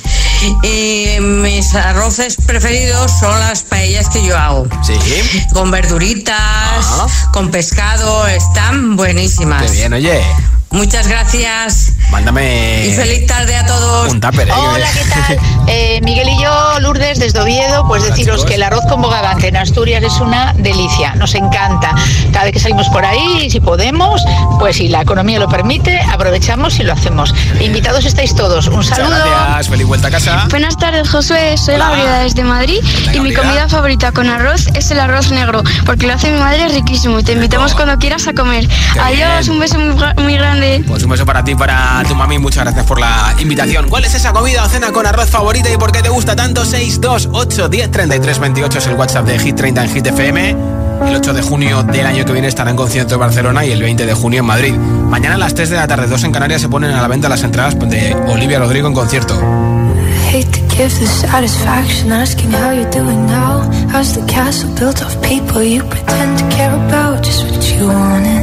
Y 0.63 1.19
mis 1.21 1.73
arroces 1.75 2.35
preferidos 2.35 3.11
son 3.19 3.39
las 3.39 3.61
paellas 3.61 4.09
que 4.09 4.25
yo 4.25 4.35
hago. 4.37 4.67
Sí. 4.81 4.95
Con 5.53 5.69
verduritas, 5.69 6.35
con 7.31 7.51
pescado, 7.51 8.27
están 8.27 8.95
buenísimas. 8.95 9.71
Qué 9.71 9.77
bien, 9.77 9.93
oye. 9.93 10.21
Muchas 10.73 11.07
gracias. 11.07 11.93
Mándame. 12.11 12.87
Y 12.87 12.93
feliz 12.93 13.25
tarde 13.27 13.55
a 13.55 13.65
todos. 13.65 14.11
Un 14.11 14.19
tupper, 14.19 14.47
¿eh? 14.49 14.53
Hola, 14.55 14.87
¿qué 14.91 15.09
tal? 15.09 15.39
Eh, 15.67 16.01
Miguel 16.03 16.27
y 16.29 16.41
yo, 16.41 16.79
Lourdes, 16.79 17.19
desde 17.19 17.39
Oviedo, 17.39 17.87
pues 17.87 18.03
deciros 18.03 18.43
que 18.43 18.55
el 18.55 18.63
arroz 18.63 18.83
con 18.89 19.01
bogavante 19.01 19.47
en 19.47 19.55
Asturias 19.57 20.03
es 20.03 20.19
una 20.19 20.53
delicia, 20.53 21.13
nos 21.15 21.35
encanta. 21.35 21.93
Cada 22.31 22.45
vez 22.45 22.53
que 22.53 22.59
salimos 22.59 22.89
por 22.89 23.05
ahí, 23.05 23.49
si 23.51 23.59
podemos, 23.59 24.23
pues 24.59 24.77
si 24.77 24.87
la 24.89 25.01
economía 25.01 25.39
lo 25.39 25.47
permite, 25.47 25.99
aprovechamos 26.11 26.79
y 26.79 26.83
lo 26.83 26.93
hacemos. 26.93 27.33
Invitados 27.59 28.05
estáis 28.05 28.35
todos. 28.35 28.67
Un 28.67 28.77
Muchas 28.77 28.97
saludo. 28.97 29.15
gracias. 29.15 29.69
Feliz 29.69 29.85
vuelta 29.87 30.07
a 30.07 30.11
casa. 30.11 30.47
Buenas 30.49 30.75
tardes, 30.77 31.07
Josué. 31.09 31.55
Soy 31.57 31.77
Gabriela 31.77 32.19
desde 32.19 32.43
Madrid 32.43 32.79
y 32.81 33.19
mi 33.19 33.31
Gabriela. 33.31 33.41
comida 33.41 33.69
favorita 33.69 34.11
con 34.11 34.27
arroz 34.29 34.67
es 34.73 34.89
el 34.91 34.99
arroz 34.99 35.31
negro, 35.31 35.61
porque 35.85 36.07
lo 36.07 36.13
hace 36.13 36.31
mi 36.31 36.39
madre 36.39 36.67
riquísimo 36.69 37.19
y 37.19 37.23
te 37.23 37.33
invitamos 37.33 37.73
cuando 37.75 37.97
quieras 37.99 38.27
a 38.27 38.33
comer. 38.33 38.67
Adiós, 38.99 39.41
bien. 39.41 39.51
un 39.51 39.59
beso 39.59 39.77
muy, 39.79 39.95
muy 40.23 40.33
grande. 40.35 40.62
Pues 40.87 41.03
un 41.03 41.09
beso 41.09 41.25
para 41.25 41.43
ti, 41.43 41.55
para 41.55 42.03
tu 42.07 42.15
mami. 42.15 42.39
Muchas 42.39 42.63
gracias 42.63 42.85
por 42.85 42.99
la 42.99 43.35
invitación. 43.39 43.89
¿Cuál 43.89 44.05
es 44.05 44.13
esa 44.15 44.33
comida 44.33 44.63
o 44.63 44.69
cena 44.69 44.91
con 44.91 45.05
arroz 45.05 45.29
favorita 45.29 45.71
y 45.71 45.77
por 45.77 45.91
qué 45.91 46.01
te 46.01 46.09
gusta 46.09 46.35
tanto? 46.35 46.65
628 46.65 47.69
10 47.69 47.89
es 48.75 48.87
el 48.87 48.95
WhatsApp 48.95 49.25
de 49.25 49.39
Hit 49.39 49.55
30 49.55 49.83
en 49.83 49.89
Hit 49.89 50.07
FM. 50.07 50.55
El 51.07 51.15
8 51.15 51.33
de 51.33 51.41
junio 51.41 51.83
del 51.83 52.05
año 52.05 52.23
que 52.25 52.31
viene 52.31 52.47
estará 52.47 52.69
en 52.69 52.77
concierto 52.77 53.15
en 53.15 53.19
Barcelona 53.19 53.65
y 53.65 53.71
el 53.71 53.81
20 53.81 54.05
de 54.05 54.13
junio 54.13 54.39
en 54.39 54.45
Madrid. 54.45 54.73
Mañana 54.73 55.35
a 55.35 55.37
las 55.37 55.53
3 55.53 55.69
de 55.69 55.75
la 55.75 55.87
tarde, 55.87 56.07
2 56.07 56.23
en 56.23 56.31
Canarias, 56.31 56.61
se 56.61 56.69
ponen 56.69 56.91
a 56.91 57.01
la 57.01 57.07
venta 57.07 57.27
las 57.27 57.43
entradas 57.43 57.77
de 57.77 58.15
Olivia 58.27 58.59
Rodrigo 58.59 58.87
en 58.87 58.93
concierto. 58.93 59.39
hate 60.33 60.51
to 60.51 60.61
give 60.75 60.91
the 60.99 61.05
satisfaction 61.05 62.11
asking 62.11 62.49
how 62.49 62.71
you're 62.71 62.89
doing 62.89 63.27
now. 63.27 63.69
How's 63.91 64.15
the 64.15 64.25
castle 64.25 64.73
built 64.79 64.99
of 65.03 65.11
people 65.21 65.61
you 65.61 65.81
pretend 65.83 66.39
to 66.39 66.45
care 66.57 66.73
about? 66.73 67.23
Just 67.23 67.45
what 67.45 67.61
you 67.71 67.87
wanted. 67.87 68.42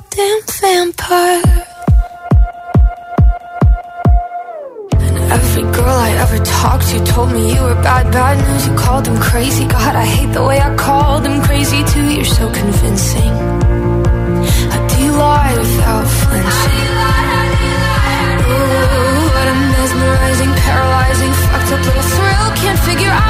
goddamn 0.00 0.40
vampire. 0.60 1.66
And 4.92 5.16
every 5.32 5.62
girl 5.62 5.96
I 6.08 6.10
ever 6.22 6.44
talked 6.44 6.88
to 6.88 7.04
told 7.04 7.32
me 7.32 7.54
you 7.54 7.62
were 7.62 7.74
bad, 7.82 8.12
bad 8.12 8.36
news. 8.38 8.66
You 8.68 8.74
called 8.76 9.04
them 9.04 9.20
crazy. 9.20 9.64
God, 9.66 9.96
I 9.96 10.04
hate 10.04 10.32
the 10.32 10.44
way 10.44 10.60
I 10.60 10.74
called 10.76 11.24
them 11.24 11.42
crazy 11.42 11.82
too. 11.84 12.04
You're 12.16 12.24
so 12.24 12.50
convincing. 12.52 13.32
I 14.74 14.78
do 14.94 15.12
lie 15.12 15.54
without 15.58 16.06
flinching. 16.20 16.88
Ooh, 18.50 19.28
what 19.34 19.46
a 19.52 19.56
mesmerizing, 19.72 20.52
paralyzing, 20.64 21.32
fucked 21.42 21.72
up 21.74 21.80
little 21.86 22.08
thrill. 22.14 22.46
Can't 22.62 22.78
figure 22.80 23.10
out. 23.10 23.29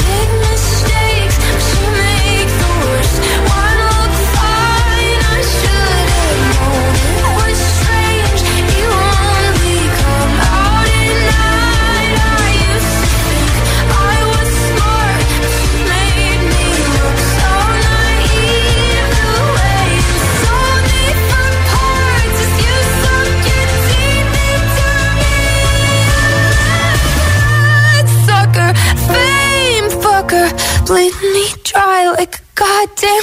like, 32.17 32.41
God 32.55 32.89
damn 32.95 33.20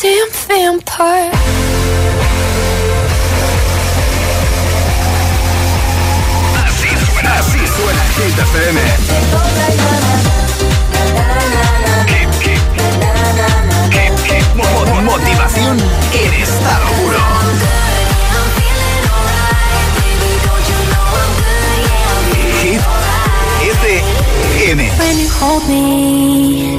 goddamn 0.00 0.28
vampire. 0.48 1.30
Así 6.66 6.88
suena, 7.06 7.38
así 7.38 7.58
suena 7.58 8.02
Hit 8.16 8.38
FM. 8.38 8.80
Motivación 15.04 15.78
en 16.12 16.34
estado 16.34 16.86
puro. 16.98 17.18
Hit 22.60 22.82
FM. 23.80 24.80
When 24.98 25.18
you 25.18 25.28
hold 25.40 25.64
me. 25.68 26.78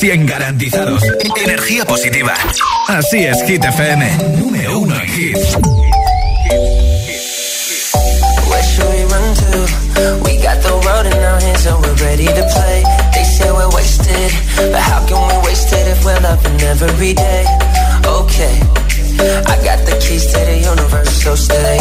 100% 0.00 0.26
garantizados. 0.26 1.02
Energía 1.44 1.84
positiva. 1.84 2.32
Así 2.86 3.24
es, 3.24 3.42
Hit 3.44 3.64
FM. 3.64 4.10
Número 4.38 4.78
uno 4.78 4.94
en 4.94 5.08
hits. 5.08 5.56
We 10.22 10.36
got 10.40 10.62
the 10.62 10.70
road 10.86 11.06
in 11.06 11.18
our 11.18 11.40
hands, 11.40 11.64
so 11.64 11.76
we're 11.80 11.94
ready 11.96 12.26
to 12.26 12.44
play. 12.54 12.84
They 13.12 13.24
say 13.24 13.50
we're 13.50 13.68
wasted, 13.74 14.32
but 14.70 14.80
how 14.80 15.04
can 15.06 15.18
we 15.26 15.46
waste 15.46 15.72
it 15.72 15.88
if 15.88 16.04
we're 16.04 16.20
loving 16.20 16.60
every 16.62 17.14
day? 17.14 17.44
Okay, 18.06 18.54
I 19.50 19.58
got 19.64 19.84
the 19.84 19.98
keys 20.00 20.26
to 20.32 20.38
the 20.38 20.58
universe, 20.58 21.10
so 21.22 21.34
stay 21.34 21.78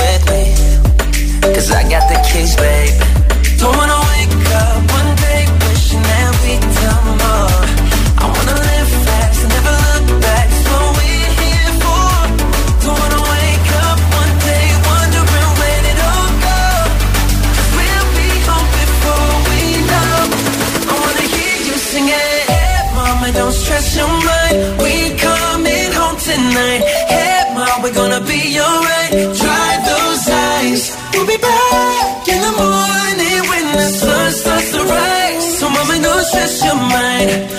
with 0.00 0.22
me. 0.32 1.52
Cause 1.54 1.70
I 1.70 1.82
got 1.90 2.08
the 2.08 2.18
keys, 2.32 2.56
babe. 2.56 2.94
Don't 3.58 3.76
wanna 3.76 4.00
wake 4.16 4.46
up 4.54 4.89
Dry 29.10 29.72
those 29.90 30.28
eyes. 30.30 30.96
We'll 31.12 31.26
be 31.26 31.36
back 31.36 32.28
in 32.28 32.40
the 32.46 32.54
morning 32.62 33.42
when 33.50 33.66
the 33.74 33.88
sun 33.90 34.30
starts 34.30 34.70
to 34.70 34.84
rise. 34.84 35.58
So, 35.58 35.68
mama, 35.68 35.98
don't 36.00 36.24
stress 36.30 36.64
your 36.64 36.76
mind. 36.76 37.50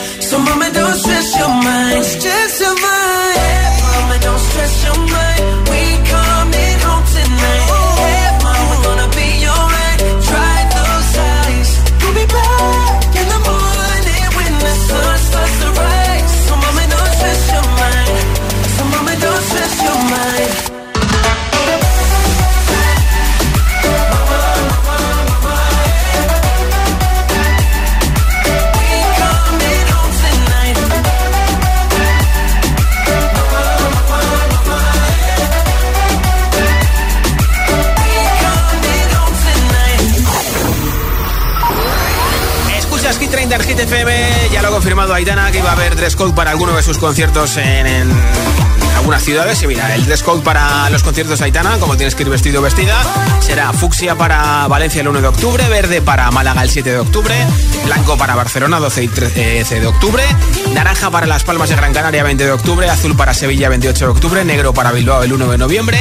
Dress 46.02 46.16
code 46.16 46.34
para 46.34 46.50
alguno 46.50 46.76
de 46.76 46.82
sus 46.82 46.98
conciertos 46.98 47.58
en, 47.58 47.86
en 47.86 48.12
algunas 48.98 49.22
ciudades. 49.22 49.62
Y 49.62 49.68
mira, 49.68 49.94
el 49.94 50.04
dress 50.04 50.24
code 50.24 50.42
para 50.42 50.90
los 50.90 51.04
conciertos 51.04 51.38
de 51.38 51.46
Aitana, 51.46 51.78
como 51.78 51.96
tienes 51.96 52.16
que 52.16 52.24
ir 52.24 52.30
vestido 52.30 52.60
o 52.60 52.64
vestida, 52.64 53.00
será 53.40 53.72
fucsia 53.72 54.16
para 54.16 54.68
Valencia 54.68 55.02
el 55.02 55.10
1 55.10 55.22
de 55.22 55.28
octubre, 55.28 55.64
verde 55.70 56.02
para 56.02 56.32
Málaga 56.32 56.64
el 56.64 56.72
7 56.72 56.90
de 56.90 56.98
octubre, 56.98 57.36
blanco 57.86 58.18
para 58.18 58.34
Barcelona 58.34 58.80
12 58.80 59.04
y 59.04 59.08
13 59.10 59.80
de 59.80 59.86
octubre, 59.86 60.24
naranja 60.74 61.12
para 61.12 61.28
Las 61.28 61.44
Palmas 61.44 61.70
de 61.70 61.76
Gran 61.76 61.94
Canaria 61.94 62.24
20 62.24 62.46
de 62.46 62.52
octubre, 62.52 62.90
azul 62.90 63.16
para 63.16 63.36
Sevilla 63.36 63.70
28 63.70 64.06
de 64.06 64.12
octubre, 64.12 64.44
negro 64.44 64.74
para 64.74 64.92
Bilbao 64.92 65.22
el 65.22 65.34
1 65.34 65.52
de 65.52 65.58
noviembre. 65.60 66.00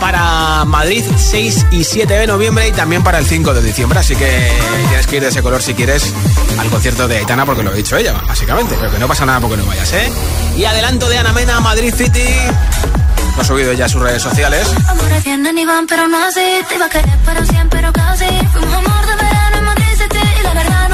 Para 0.00 0.64
Madrid 0.64 1.04
6 1.16 1.66
y 1.70 1.84
7 1.84 2.12
de 2.12 2.26
noviembre 2.26 2.68
y 2.68 2.72
también 2.72 3.02
para 3.02 3.18
el 3.18 3.26
5 3.26 3.54
de 3.54 3.62
diciembre. 3.62 3.98
Así 3.98 4.14
que 4.16 4.50
tienes 4.88 5.06
que 5.06 5.16
ir 5.16 5.22
de 5.22 5.28
ese 5.28 5.42
color 5.42 5.62
si 5.62 5.74
quieres 5.74 6.12
al 6.58 6.68
concierto 6.68 7.08
de 7.08 7.18
Aitana 7.18 7.46
porque 7.46 7.62
lo 7.62 7.70
ha 7.70 7.74
dicho 7.74 7.96
ella, 7.96 8.12
básicamente. 8.26 8.76
Pero 8.78 8.92
que 8.92 8.98
no 8.98 9.08
pasa 9.08 9.24
nada 9.26 9.40
porque 9.40 9.56
no 9.56 9.66
vayas, 9.66 9.92
¿eh? 9.92 10.10
Y 10.56 10.64
adelanto 10.64 11.08
de 11.08 11.18
Ana 11.18 11.32
Mena, 11.32 11.60
Madrid 11.60 11.94
City. 11.94 12.28
Lo 13.36 13.42
ha 13.42 13.44
subido 13.44 13.72
ya 13.72 13.86
a 13.86 13.88
sus 13.88 14.00
redes 14.00 14.22
sociales. 14.22 14.72
Amores 14.88 15.24
van, 15.66 15.86
pero 15.86 16.06
no 16.06 16.24
así. 16.24 16.40
Te 16.68 16.74
iba 16.76 16.86
a 16.86 16.88
querer 16.88 17.18
para 17.24 17.44
siempre, 17.44 17.80
pero 17.80 17.92
casi. 17.92 18.26
Fuimos 18.52 18.74
amor 18.74 19.06
de 19.06 19.16
verano 19.16 19.56
en 19.56 19.64
Madrid 19.64 19.84
City. 19.96 20.18
Y 20.38 20.42
la 20.42 20.54
verdad 20.54 20.88
no 20.88 20.93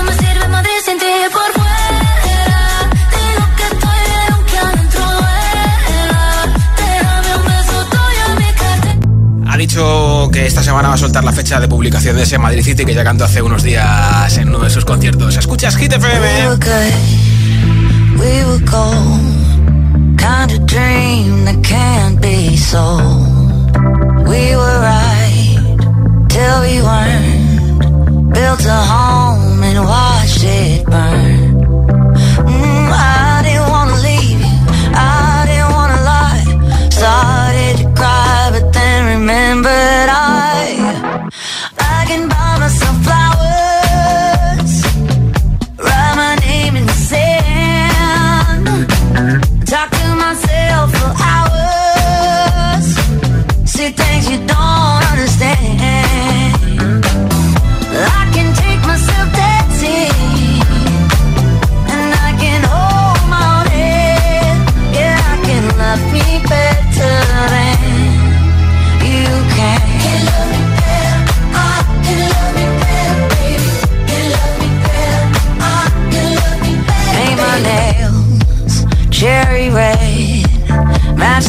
dicho 9.61 10.31
que 10.33 10.47
esta 10.47 10.63
semana 10.63 10.89
va 10.89 10.95
a 10.95 10.99
soltar 10.99 11.23
la 11.23 11.33
fecha 11.33 11.61
de 11.61 11.69
publicación 11.69 12.17
de 12.17 12.23
ese 12.23 12.39
Madrid 12.39 12.65
City 12.65 12.85
que 12.87 12.95
ya 12.95 13.05
cantó 13.05 13.25
hace 13.25 13.43
unos 13.43 13.63
días 13.63 14.37
en 14.39 14.49
uno 14.49 14.61
de 14.61 14.71
sus 14.71 14.87
conciertos. 14.87 15.37
Escuchas 15.37 15.77
Hit 15.77 15.93
We 15.93 15.99
were 15.99 16.55
FM. 16.55 16.57
good, 16.57 18.21
we 18.21 18.45
were 18.45 18.65
gold. 18.65 20.17
Kind 20.17 20.53
of 20.53 20.65
dream 20.67 21.45
that 21.45 21.63
can't 21.63 22.21
be 22.23 22.57
sold. 22.57 23.69
We 24.27 24.57
were 24.57 24.81
right 24.81 25.59
till 26.29 26.61
we 26.63 26.81
weren't. 26.81 28.33
Built 28.33 28.65
a 28.65 28.83
home 28.87 29.63
and 29.63 29.85
watched 29.85 30.43
it 30.43 30.87
burn. 30.87 31.30
Myself 50.31 50.93
for 50.93 51.13
hours. 51.25 52.87
See 53.69 53.91
things 53.91 54.31
you 54.31 54.39
don't 54.47 55.00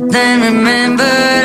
but 0.00 0.12
then 0.12 0.54
remembered 0.54 1.37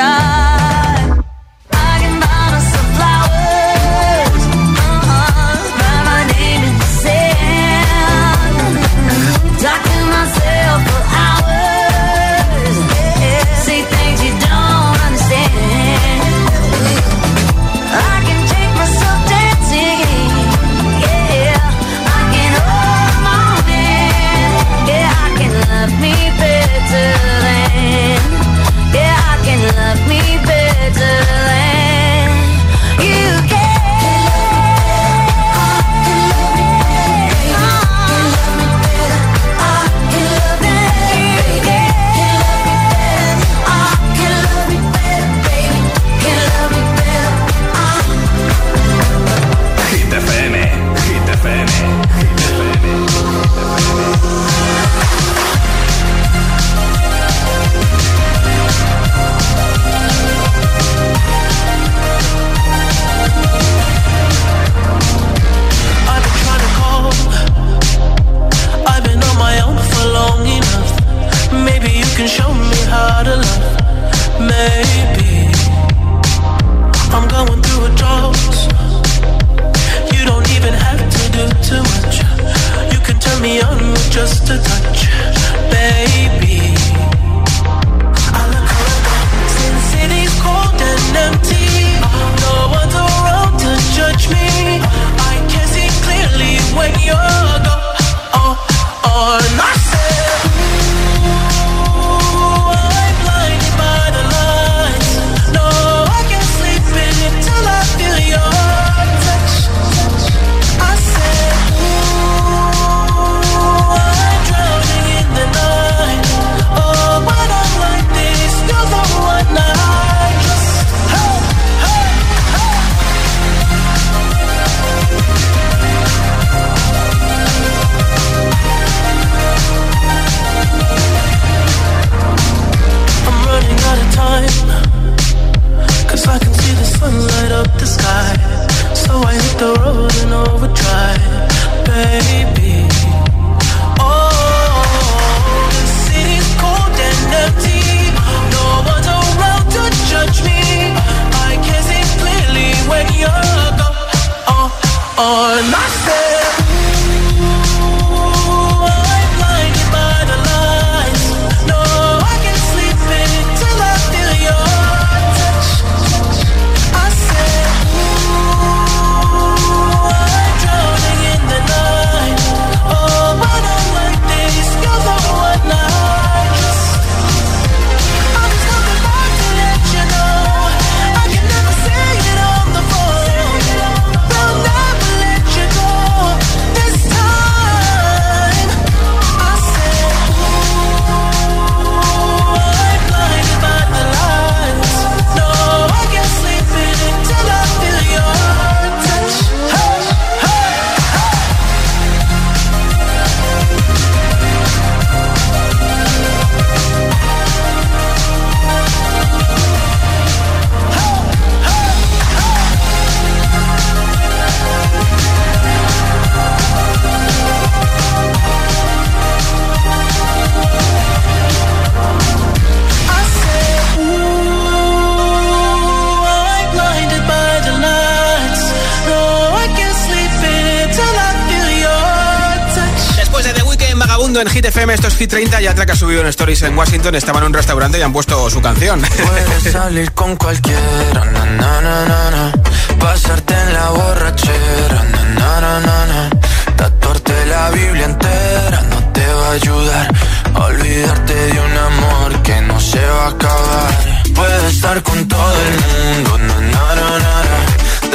Vagabundo 234.24 234.40
en 234.40 234.48
Hit 234.56 234.64
FM, 234.64 234.94
esto 234.94 235.08
es 235.08 235.18
Hit 235.18 235.32
30 235.32 235.62
y 235.62 235.68
Atraca 235.68 235.92
ha 235.92 235.96
subido 235.98 236.22
en 236.22 236.28
Stories 236.28 236.62
en 236.62 236.78
Washington, 236.78 237.14
estaba 237.14 237.40
en 237.40 237.46
un 237.48 237.54
restaurante 237.54 238.00
y 238.00 238.04
han 238.04 238.14
puesto 238.14 238.50
su 238.50 238.62
canción. 238.62 239.02
Puedes 239.02 239.74
salir 239.74 240.14
con 240.14 240.38
cualquiera, 240.38 241.26
na, 241.26 241.46
na, 241.46 241.82
na, 241.82 242.54
pasarte 243.00 243.54
en 243.54 243.74
la 243.74 243.90
borrachera, 243.90 245.04
na, 245.36 246.30
tatuarte 246.78 247.46
la 247.48 247.70
Biblia 247.72 248.06
entera 248.06 248.82
no 248.90 249.12
te 249.12 249.28
va 249.28 249.48
a 249.50 249.52
ayudar 249.52 250.08
a 250.54 250.60
olvidarte 250.68 251.34
de 251.34 251.60
un 251.60 251.78
amor 251.78 252.42
que 252.44 252.62
no 252.62 252.80
se 252.80 253.06
va 253.06 253.26
a 253.26 253.30
acabar. 253.30 254.24
Puedes 254.34 254.74
estar 254.74 255.04
con 255.04 255.28
todo 255.28 255.54
el 255.68 255.76
mundo, 256.16 256.40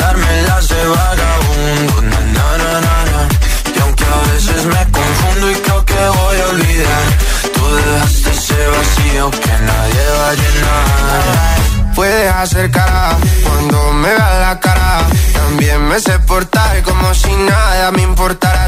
darme 0.01 0.43
las 0.47 0.69
de 0.69 0.87
vagabundo, 0.87 2.19
que 5.99 6.09
voy 6.09 6.41
a 6.41 6.47
olvidar, 6.49 7.05
tú 7.55 7.75
dejaste 7.75 8.31
ese 8.31 8.67
vacío 8.77 9.31
que 9.31 9.55
nadie 9.71 10.05
va 10.19 10.29
a 10.31 10.35
llenar. 10.35 11.95
Puedes 11.95 12.33
hacer 12.33 12.71
cara 12.71 13.17
cuando 13.43 13.93
me 13.95 14.09
veas 14.09 14.41
la 14.41 14.61
cara. 14.61 15.01
También 15.33 15.89
me 15.89 15.99
sé 15.99 16.19
portar 16.21 16.83
como 16.83 17.13
si 17.15 17.33
nada 17.35 17.91
me 17.91 18.03
importara 18.03 18.68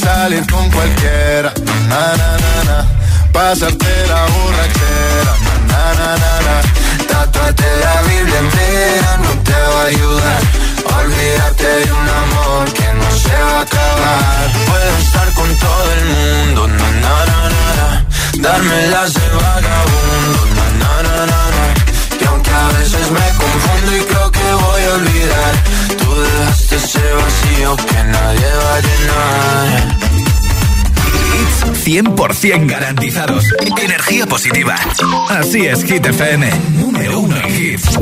salir 0.00 0.44
con 0.50 0.70
cualquiera, 0.70 1.52
na, 1.88 2.02
na, 2.20 2.30
na, 2.44 2.54
na. 2.68 2.78
Pasarte 3.32 3.92
la 4.08 4.22
borrachera, 4.34 5.32
na, 5.70 5.82
na, 5.98 6.10
na, 6.22 6.32
na. 6.46 6.56
Tatuarte 7.10 7.68
la 7.84 7.94
Biblia 8.08 8.38
entera 8.38 9.10
no 9.24 9.30
te 9.46 9.58
va 9.72 9.82
a 9.82 9.86
ayudar. 9.94 10.40
Olvídate 10.98 11.68
de 11.84 11.92
un 11.92 12.08
amor 12.22 12.64
que 12.72 12.88
no 13.00 13.08
se 13.24 13.36
va 13.48 13.58
a 13.58 13.62
acabar. 13.62 14.46
Puedo 14.68 14.96
estar 15.04 15.28
con 15.34 15.48
todo 15.64 15.86
el 15.96 16.04
mundo, 16.14 16.68
na, 16.68 16.88
na, 17.04 17.14
na, 17.30 17.38
na, 17.54 17.66
na. 17.78 17.88
Darme 18.44 18.86
las 18.88 19.12
de 19.14 19.28
vagabundo, 19.42 20.40
na, 20.58 20.66
na, 20.82 20.92
na, 21.06 21.16
na, 21.32 21.40
na. 21.56 21.64
Aunque 22.28 22.50
a 22.50 22.68
veces 22.78 23.10
me 23.10 23.26
confundo 23.42 23.96
y 23.96 24.00
creo 24.10 24.30
que 24.30 24.48
voy 24.64 24.82
a 24.82 24.92
olvidar, 24.94 25.54
ese 26.84 27.12
vacío 27.12 27.76
que 27.76 28.04
nadie 28.04 28.50
va 28.64 28.74
a 28.74 28.80
llenar. 28.80 29.68
Hits 31.32 31.86
100% 31.86 32.66
garantizados. 32.66 33.44
Energía 33.82 34.26
positiva. 34.26 34.76
Así 35.28 35.66
es, 35.66 35.84
Hit 35.84 36.06
FM. 36.06 36.50
Número 36.78 37.20
uno 37.20 37.36
en 37.36 37.54
hits. 37.54 37.98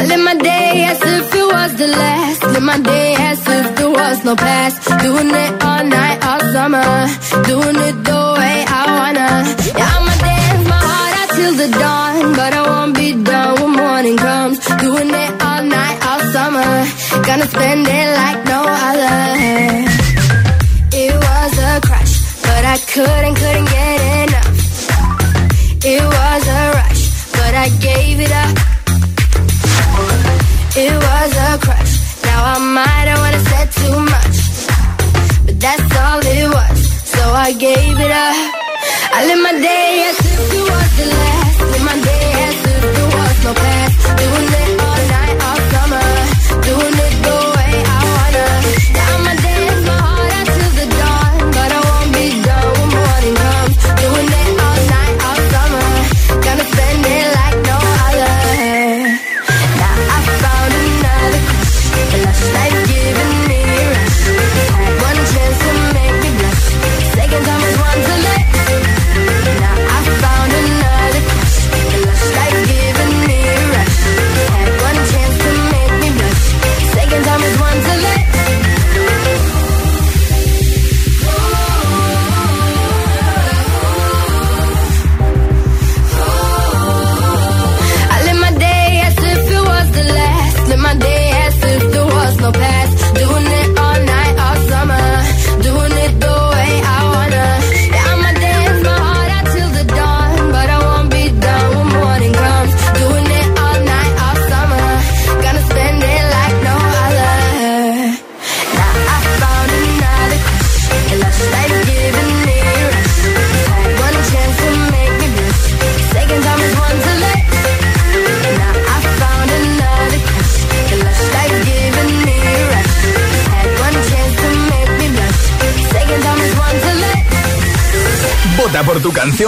I 0.00 0.06
live 0.06 0.22
my 0.22 0.34
day 0.36 0.84
as 0.84 1.00
if 1.02 1.34
it 1.34 1.46
was 1.52 1.74
the 1.76 1.88
last. 1.88 2.44
Live 2.44 2.60
my 2.62 2.78
day 2.78 3.14
as 3.16 3.38
if 3.40 3.74
there 3.76 3.88
was 3.88 4.24
no 4.24 4.36
past. 4.36 4.76
Doing 5.02 5.30
it 5.30 5.64
all 5.64 5.84
night, 5.84 6.18
all 6.24 6.40
summer. 6.52 7.08
Doing 7.46 7.76
it 7.88 8.04
the 8.04 8.34
way 8.38 8.64
I 8.68 8.82
wanna. 8.98 9.28
Yeah, 9.76 9.96
I'ma 9.96 10.14
dance 10.22 10.68
my 10.68 10.77
till 11.38 11.54
the 11.62 11.70
dawn. 11.82 12.34
But 12.40 12.52
I 12.58 12.62
won't 12.70 12.94
be 13.02 13.08
done 13.30 13.52
when 13.60 13.72
morning 13.82 14.16
comes. 14.16 14.56
Doing 14.84 15.10
it 15.24 15.32
all 15.46 15.62
night, 15.78 15.98
all 16.08 16.22
summer. 16.34 16.70
Gonna 17.28 17.48
spend 17.54 17.84
it 17.98 18.08
like 18.20 18.40
no 18.52 18.60
other. 18.88 19.18
It 21.02 21.14
was 21.26 21.52
a 21.70 21.72
crush, 21.86 22.14
but 22.46 22.62
I 22.74 22.76
couldn't, 22.94 23.36
couldn't 23.40 23.68
get 23.76 23.98
enough. 24.24 24.56
It 25.94 26.02
was 26.16 26.42
a 26.60 26.62
rush, 26.78 27.02
but 27.38 27.52
I 27.64 27.66
gave 27.88 28.16
it 28.26 28.32
up. 28.44 28.57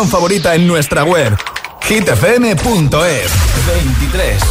Favorita 0.08 0.54
en 0.54 0.66
nuestra 0.66 1.04
web. 1.04 1.36
hitfm.es 1.82 3.30
23. 3.66 4.42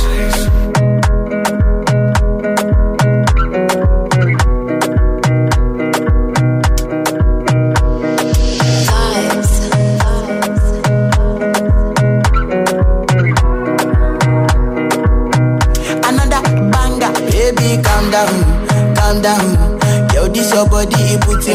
Another 16.03 16.41
banger, 16.69 17.11
baby, 17.31 17.81
calm 17.81 18.11
down, 18.11 18.95
calm 18.95 19.21
down. 19.21 19.79
Yo, 20.13 20.27
this 20.27 20.53
your 20.53 20.67
body, 20.67 20.95
it 20.95 21.21
puts 21.21 21.47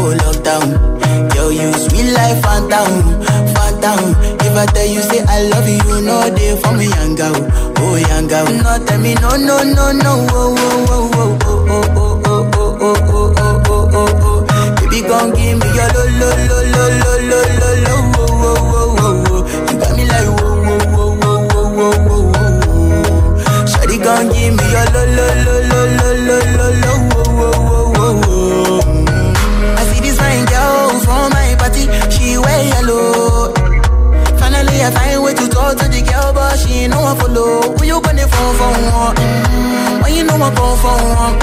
oh 0.00 0.12
lockdown. 0.24 0.68
Yo, 1.34 1.48
you 1.50 1.72
sweet 1.84 2.14
phantom, 2.42 2.92
phantom. 3.54 4.00
If 4.40 4.56
I 4.56 4.66
tell 4.74 4.86
you 4.86 5.02
say 5.02 5.20
I 5.28 5.42
love 5.52 5.68
you, 5.68 6.00
know 6.06 6.30
they 6.30 6.56
for 6.60 6.72
me 6.72 6.86
young 6.88 7.14
girl, 7.14 7.36
oh 7.78 7.96
young 7.96 8.26
girl. 8.28 8.46
No 8.46 8.72
tell 8.86 9.00
me 9.00 9.14
no 9.14 9.30
no 9.36 9.62
no 9.62 9.92
no, 9.92 10.12
oh 10.30 10.56
oh 10.58 10.88
oh 10.88 11.10
oh 11.12 11.68
oh 11.70 11.84
oh 11.84 12.20
oh 12.24 12.30
oh 12.30 12.70
oh 12.80 12.96
oh 13.10 13.34
oh 13.36 13.60
oh 13.68 13.88
oh 13.92 14.08
oh. 14.26 14.38
Baby 14.80 15.00
gon' 15.08 15.30
give 15.34 15.56
me 15.60 15.68
your 15.76 15.88
lo 15.94 16.02
lo 16.20 16.30
lo 16.48 16.58
lo 16.72 16.82
lo 17.00 17.10
lo 17.30 17.70
lo 17.84 17.94
oh 17.94 18.22
oh 18.22 18.70
oh 18.70 19.04
oh 19.04 19.30
oh. 19.30 19.40
You 19.70 19.76
got 19.78 19.92
me 19.96 20.04
like 20.10 20.30
whoa 20.40 20.54
whoa 20.66 20.78
whoa 20.94 21.10
whoa 21.20 21.40
whoa 21.50 21.76
whoa 21.76 22.00
whoa 22.08 22.38
gon' 24.04 24.26
give 24.32 24.54
me 24.56 24.64
your 24.72 24.86
lo 24.94 25.02
lo 25.16 25.26
lo 25.44 25.54
lo 25.70 25.80
lo 25.96 26.08
lo 26.26 26.36
Finally, 34.38 34.84
I 34.84 34.90
find 34.90 35.22
way 35.24 35.34
to 35.34 35.48
talk 35.48 35.76
to 35.78 35.88
the 35.88 36.02
girl, 36.04 36.32
but 36.32 36.58
she 36.58 36.84
ain't 36.84 36.92
no 36.92 37.00
one 37.00 37.16
follow. 37.16 37.76
Who 37.76 37.84
you 37.84 38.00
gonna 38.00 38.26
phone 38.28 38.54
for 38.56 38.72
one? 38.92 39.16
Mm-hmm. 39.16 40.02
When 40.02 40.14
you 40.14 40.24
know 40.24 40.34
I 40.36 40.50
come 40.52 40.76
for 40.82 40.96
one, 41.08 41.38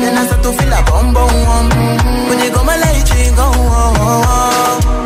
then 0.00 0.18
I 0.18 0.26
start 0.26 0.42
to 0.42 0.50
feel 0.52 0.72
a 0.72 0.82
bum 0.82 1.14
bum. 1.14 1.30
Mm-hmm. 1.30 2.28
When 2.28 2.38
you 2.40 2.50
go 2.50 2.64
my 2.64 2.76
light, 2.76 3.06
you 3.14 3.30
go 3.36 3.46
on. 3.46 3.94
Yeah, 3.96 5.02
I 5.02 5.05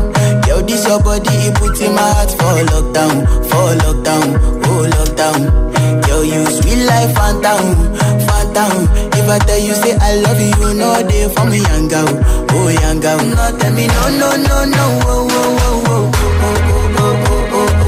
This 0.81 0.89
your 0.89 1.03
body, 1.03 1.29
it 1.45 1.53
puts 1.57 1.79
in 1.79 1.93
my 1.93 2.01
heart 2.01 2.31
for 2.31 2.57
lockdown, 2.73 3.21
for 3.53 3.69
lockdown, 3.85 4.33
oh 4.65 4.89
lockdown. 4.97 6.07
Yo, 6.07 6.21
you 6.23 6.43
sweet 6.57 6.85
life, 6.89 7.13
phantom, 7.13 7.93
phantom. 8.25 8.89
If 9.13 9.29
I 9.29 9.37
tell 9.45 9.59
you 9.59 9.75
say 9.75 9.95
I 10.01 10.15
love 10.25 10.39
you, 10.41 10.49
you 10.69 10.73
know 10.73 11.03
they 11.03 11.29
for 11.35 11.45
me 11.45 11.59
young 11.61 11.87
girl, 11.87 12.09
oh 12.09 12.69
young 12.81 12.99
girl. 12.99 13.17
No, 13.19 13.57
tell 13.59 13.73
me 13.75 13.85
no, 13.85 14.09
no, 14.09 14.29
no, 14.41 14.65
no, 14.65 14.85
oh, 15.05 15.27
oh, 15.29 15.61
oh, 15.85 16.11
oh, 16.17 16.97
oh, 16.97 17.21
oh, 17.53 17.81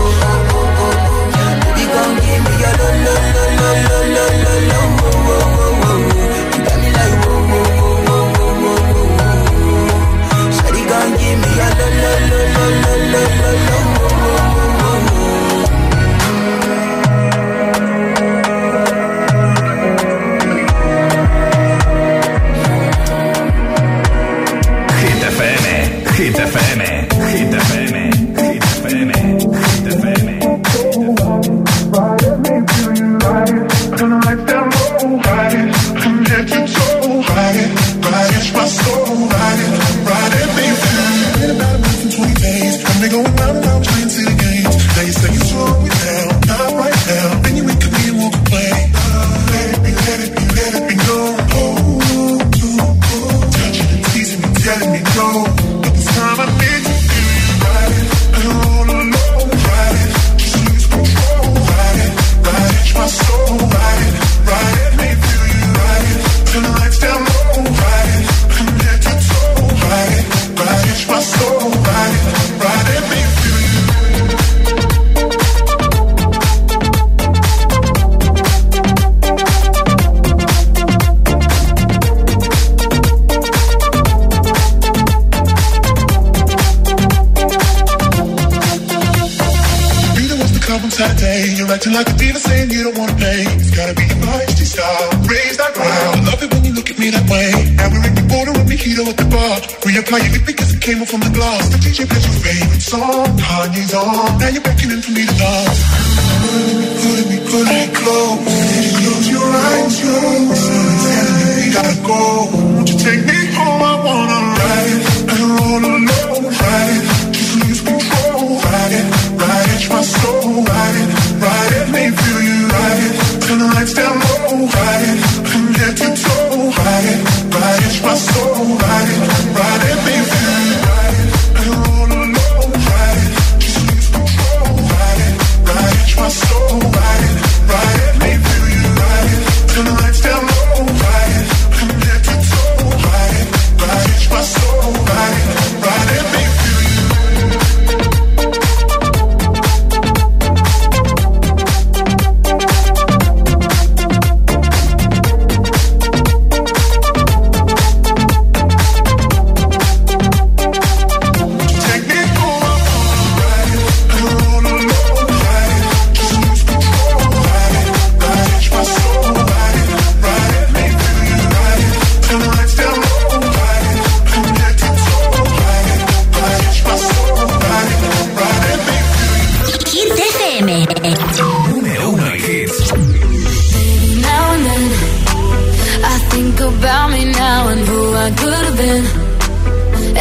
The 101.94 102.08
plays 102.08 102.26
your 102.26 102.34
favorite 102.42 102.82
song. 102.82 103.38
Kanye's 103.38 103.94
on. 103.94 104.40
Now 104.40 104.50
you're 104.50 104.64
beckoning 104.64 105.02
for 105.02 105.12
me 105.12 105.23